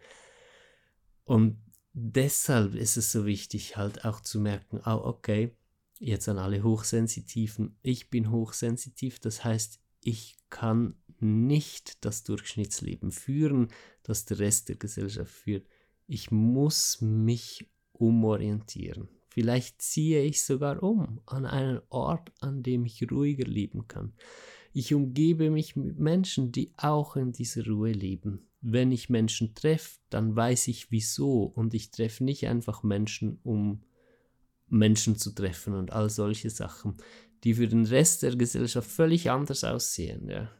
Und 1.23 1.61
deshalb 1.99 2.75
ist 2.75 2.97
es 2.97 3.11
so 3.11 3.25
wichtig, 3.25 3.77
halt 3.77 4.05
auch 4.05 4.21
zu 4.21 4.39
merken, 4.39 4.81
oh, 4.85 5.01
okay, 5.03 5.55
jetzt 5.99 6.29
an 6.29 6.37
alle 6.37 6.63
Hochsensitiven, 6.63 7.77
ich 7.81 8.09
bin 8.09 8.31
hochsensitiv, 8.31 9.19
das 9.19 9.43
heißt, 9.43 9.79
ich 10.03 10.37
kann 10.49 10.95
nicht 11.19 12.05
das 12.05 12.23
Durchschnittsleben 12.23 13.11
führen, 13.11 13.69
das 14.03 14.25
der 14.25 14.39
Rest 14.39 14.69
der 14.69 14.75
Gesellschaft 14.75 15.31
führt 15.31 15.67
ich 16.07 16.31
muss 16.31 17.01
mich 17.01 17.69
umorientieren. 17.91 19.09
Vielleicht 19.27 19.81
ziehe 19.81 20.23
ich 20.23 20.43
sogar 20.43 20.81
um 20.81 21.21
an 21.25 21.45
einen 21.45 21.81
Ort, 21.89 22.31
an 22.39 22.63
dem 22.63 22.85
ich 22.85 23.11
ruhiger 23.11 23.45
leben 23.45 23.87
kann. 23.87 24.13
Ich 24.73 24.93
umgebe 24.93 25.51
mich 25.51 25.75
mit 25.75 25.99
Menschen, 25.99 26.51
die 26.51 26.73
auch 26.77 27.15
in 27.15 27.33
dieser 27.33 27.67
Ruhe 27.67 27.91
leben. 27.91 28.46
Wenn 28.61 28.91
ich 28.91 29.09
Menschen 29.09 29.53
treffe, 29.53 29.99
dann 30.09 30.35
weiß 30.35 30.67
ich 30.67 30.91
wieso 30.91 31.43
und 31.43 31.73
ich 31.73 31.91
treffe 31.91 32.23
nicht 32.23 32.47
einfach 32.47 32.83
Menschen, 32.83 33.39
um 33.43 33.83
Menschen 34.67 35.15
zu 35.15 35.31
treffen 35.31 35.73
und 35.73 35.93
all 35.93 36.09
solche 36.09 36.49
Sachen, 36.49 36.97
die 37.43 37.53
für 37.53 37.67
den 37.67 37.85
Rest 37.85 38.23
der 38.23 38.35
Gesellschaft 38.35 38.89
völlig 38.89 39.29
anders 39.29 39.63
aussehen. 39.63 40.29
Ja. 40.29 40.51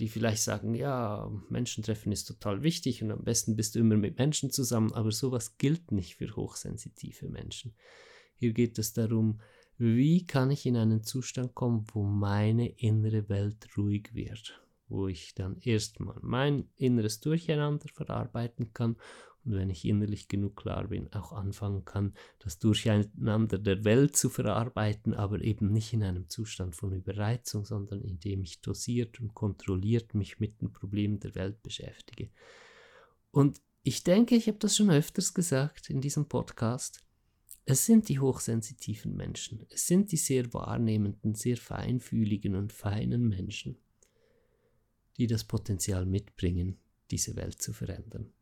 die 0.00 0.08
vielleicht 0.08 0.42
sagen, 0.42 0.74
ja, 0.74 1.30
Menschentreffen 1.50 2.10
ist 2.10 2.24
total 2.24 2.62
wichtig 2.62 3.02
und 3.02 3.12
am 3.12 3.22
besten 3.22 3.54
bist 3.54 3.74
du 3.74 3.78
immer 3.78 3.96
mit 3.96 4.18
Menschen 4.18 4.50
zusammen, 4.50 4.92
aber 4.92 5.12
sowas 5.12 5.56
gilt 5.56 5.92
nicht 5.92 6.16
für 6.16 6.34
hochsensitive 6.34 7.28
Menschen. 7.28 7.74
Hier 8.36 8.52
geht 8.52 8.78
es 8.78 8.92
darum, 8.92 9.40
wie 9.76 10.26
kann 10.26 10.50
ich 10.50 10.66
in 10.66 10.76
einen 10.76 11.04
Zustand 11.04 11.54
kommen, 11.54 11.84
wo 11.92 12.02
meine 12.02 12.68
innere 12.68 13.28
Welt 13.28 13.68
ruhig 13.76 14.14
wird, 14.14 14.60
wo 14.88 15.08
ich 15.08 15.34
dann 15.34 15.56
erstmal 15.58 16.18
mein 16.22 16.68
inneres 16.76 17.20
Durcheinander 17.20 17.88
verarbeiten 17.88 18.72
kann 18.72 18.96
und 19.44 19.52
wenn 19.52 19.68
ich 19.68 19.84
innerlich 19.84 20.28
genug 20.28 20.56
klar 20.56 20.88
bin, 20.88 21.12
auch 21.12 21.32
anfangen 21.32 21.84
kann, 21.84 22.14
das 22.38 22.58
Durcheinander 22.58 23.58
der 23.58 23.84
Welt 23.84 24.16
zu 24.16 24.30
verarbeiten, 24.30 25.12
aber 25.12 25.40
eben 25.42 25.70
nicht 25.70 25.92
in 25.92 26.02
einem 26.02 26.28
Zustand 26.30 26.74
von 26.74 26.92
Überreizung, 26.92 27.66
sondern 27.66 28.00
indem 28.00 28.42
ich 28.42 28.62
dosiert 28.62 29.20
und 29.20 29.34
kontrolliert 29.34 30.14
mich 30.14 30.40
mit 30.40 30.62
den 30.62 30.72
Problemen 30.72 31.20
der 31.20 31.34
Welt 31.34 31.62
beschäftige. 31.62 32.30
Und 33.30 33.60
ich 33.82 34.02
denke, 34.02 34.34
ich 34.34 34.46
habe 34.48 34.58
das 34.58 34.76
schon 34.76 34.90
öfters 34.90 35.34
gesagt 35.34 35.90
in 35.90 36.00
diesem 36.00 36.26
Podcast. 36.26 37.04
Es 37.66 37.84
sind 37.84 38.08
die 38.08 38.20
hochsensitiven 38.20 39.14
Menschen, 39.14 39.66
es 39.70 39.86
sind 39.86 40.12
die 40.12 40.18
sehr 40.18 40.52
wahrnehmenden, 40.52 41.34
sehr 41.34 41.56
feinfühligen 41.56 42.56
und 42.56 42.72
feinen 42.72 43.28
Menschen, 43.28 43.78
die 45.16 45.26
das 45.26 45.44
Potenzial 45.44 46.06
mitbringen, 46.06 46.78
diese 47.10 47.36
Welt 47.36 47.60
zu 47.60 47.72
verändern. 47.72 48.32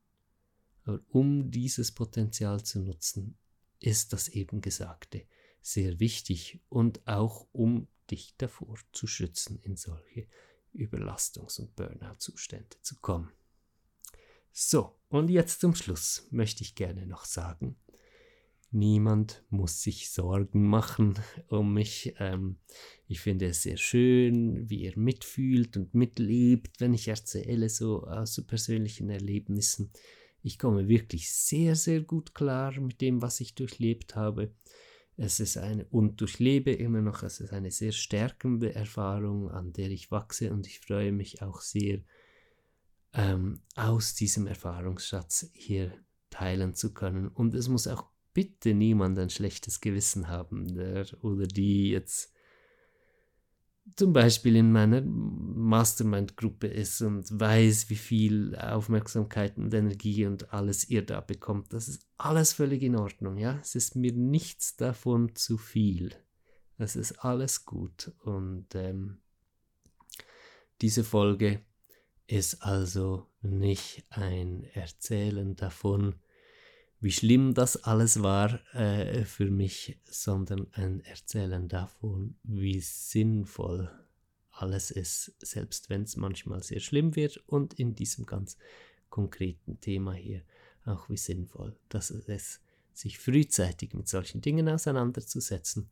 Aber 0.84 1.00
um 1.08 1.50
dieses 1.50 1.92
Potenzial 1.92 2.62
zu 2.64 2.80
nutzen, 2.80 3.36
ist 3.78 4.12
das 4.12 4.28
eben 4.28 4.60
Gesagte 4.60 5.26
sehr 5.60 6.00
wichtig 6.00 6.60
und 6.68 7.06
auch 7.06 7.46
um 7.52 7.88
dich 8.10 8.34
davor 8.36 8.76
zu 8.92 9.06
schützen, 9.06 9.60
in 9.62 9.76
solche 9.76 10.26
Überlastungs- 10.74 11.60
und 11.60 11.74
Burnout-Zustände 11.76 12.76
zu 12.82 12.96
kommen. 12.96 13.30
So, 14.50 14.98
und 15.08 15.30
jetzt 15.30 15.60
zum 15.60 15.74
Schluss 15.74 16.26
möchte 16.30 16.62
ich 16.62 16.74
gerne 16.74 17.06
noch 17.06 17.24
sagen, 17.24 17.76
niemand 18.72 19.44
muss 19.50 19.82
sich 19.82 20.10
Sorgen 20.10 20.66
machen 20.66 21.18
um 21.48 21.74
mich. 21.74 22.14
Ähm, 22.18 22.56
ich 23.06 23.20
finde 23.20 23.46
es 23.46 23.62
sehr 23.62 23.76
schön, 23.76 24.68
wie 24.68 24.82
ihr 24.82 24.92
mitfühlt 24.96 25.76
und 25.76 25.94
mitlebt, 25.94 26.80
wenn 26.80 26.94
ich 26.94 27.08
erzähle 27.08 27.68
so 27.68 28.04
aus 28.04 28.34
so 28.34 28.44
persönlichen 28.44 29.10
Erlebnissen. 29.10 29.90
Ich 30.42 30.58
komme 30.58 30.88
wirklich 30.88 31.32
sehr, 31.32 31.76
sehr 31.76 32.00
gut 32.00 32.34
klar 32.34 32.78
mit 32.80 33.00
dem, 33.00 33.22
was 33.22 33.40
ich 33.40 33.54
durchlebt 33.54 34.16
habe. 34.16 34.52
Es 35.16 35.40
ist 35.40 35.58
eine, 35.58 35.84
und 35.86 36.20
durchlebe 36.20 36.72
immer 36.72 37.02
noch, 37.02 37.22
es 37.22 37.40
ist 37.40 37.52
eine 37.52 37.70
sehr 37.70 37.92
stärkende 37.92 38.74
Erfahrung, 38.74 39.50
an 39.50 39.72
der 39.72 39.90
ich 39.90 40.10
wachse 40.10 40.52
und 40.52 40.66
ich 40.66 40.80
freue 40.80 41.12
mich 41.12 41.42
auch 41.42 41.60
sehr, 41.60 42.00
ähm, 43.14 43.60
aus 43.76 44.14
diesem 44.14 44.46
Erfahrungsschatz 44.46 45.50
hier 45.52 45.92
teilen 46.30 46.74
zu 46.74 46.94
können. 46.94 47.28
Und 47.28 47.54
es 47.54 47.68
muss 47.68 47.86
auch 47.86 48.11
bitte 48.34 48.74
niemand 48.74 49.18
ein 49.18 49.30
schlechtes 49.30 49.80
Gewissen 49.80 50.28
haben, 50.28 50.74
der 50.74 51.06
oder 51.22 51.46
die 51.46 51.90
jetzt 51.90 52.32
zum 53.96 54.12
Beispiel 54.12 54.56
in 54.56 54.70
meiner 54.70 55.02
Mastermind-Gruppe 55.02 56.68
ist 56.68 57.02
und 57.02 57.28
weiß, 57.38 57.90
wie 57.90 57.96
viel 57.96 58.54
Aufmerksamkeit 58.56 59.58
und 59.58 59.74
Energie 59.74 60.24
und 60.26 60.52
alles 60.52 60.88
ihr 60.88 61.04
da 61.04 61.20
bekommt. 61.20 61.72
Das 61.72 61.88
ist 61.88 62.06
alles 62.16 62.52
völlig 62.52 62.82
in 62.82 62.96
Ordnung, 62.96 63.36
ja. 63.38 63.58
Es 63.60 63.74
ist 63.74 63.96
mir 63.96 64.12
nichts 64.12 64.76
davon 64.76 65.34
zu 65.34 65.58
viel. 65.58 66.14
Es 66.78 66.96
ist 66.96 67.24
alles 67.24 67.64
gut. 67.64 68.12
Und 68.22 68.66
ähm, 68.74 69.18
diese 70.80 71.02
Folge 71.04 71.60
ist 72.28 72.62
also 72.62 73.26
nicht 73.42 74.04
ein 74.10 74.64
Erzählen 74.74 75.56
davon, 75.56 76.14
wie 77.02 77.10
schlimm 77.10 77.52
das 77.52 77.82
alles 77.82 78.22
war 78.22 78.60
äh, 78.76 79.24
für 79.24 79.50
mich, 79.50 79.98
sondern 80.04 80.72
ein 80.72 81.00
Erzählen 81.00 81.66
davon, 81.68 82.36
wie 82.44 82.80
sinnvoll 82.80 83.90
alles 84.52 84.92
ist, 84.92 85.34
selbst 85.40 85.90
wenn 85.90 86.04
es 86.04 86.16
manchmal 86.16 86.62
sehr 86.62 86.78
schlimm 86.78 87.16
wird 87.16 87.38
und 87.48 87.74
in 87.74 87.96
diesem 87.96 88.24
ganz 88.24 88.56
konkreten 89.10 89.80
Thema 89.80 90.14
hier 90.14 90.42
auch 90.84 91.08
wie 91.10 91.16
sinnvoll, 91.16 91.76
dass 91.88 92.10
es 92.10 92.60
sich 92.94 93.18
frühzeitig 93.18 93.94
mit 93.94 94.08
solchen 94.08 94.40
Dingen 94.40 94.68
auseinanderzusetzen 94.68 95.90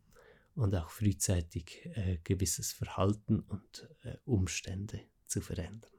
und 0.55 0.77
auch 0.77 0.91
frühzeitig 0.91 1.91
äh, 1.95 2.19
gewisses 2.23 2.71
Verhalten 2.71 3.41
und 3.41 3.89
äh, 4.05 4.17
Umstände 4.27 5.01
zu 5.27 5.41
verändern. 5.41 5.91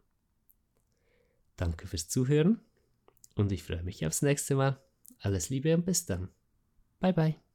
Danke 1.58 1.86
fürs 1.86 2.08
Zuhören 2.08 2.62
und 3.36 3.52
ich 3.52 3.64
freue 3.64 3.84
mich 3.84 4.06
aufs 4.06 4.22
nächste 4.22 4.56
Mal. 4.56 4.82
Alles 5.22 5.50
Liebe 5.50 5.74
und 5.74 5.86
bis 5.86 6.06
dann. 6.06 6.30
Bye 7.00 7.14
bye. 7.14 7.51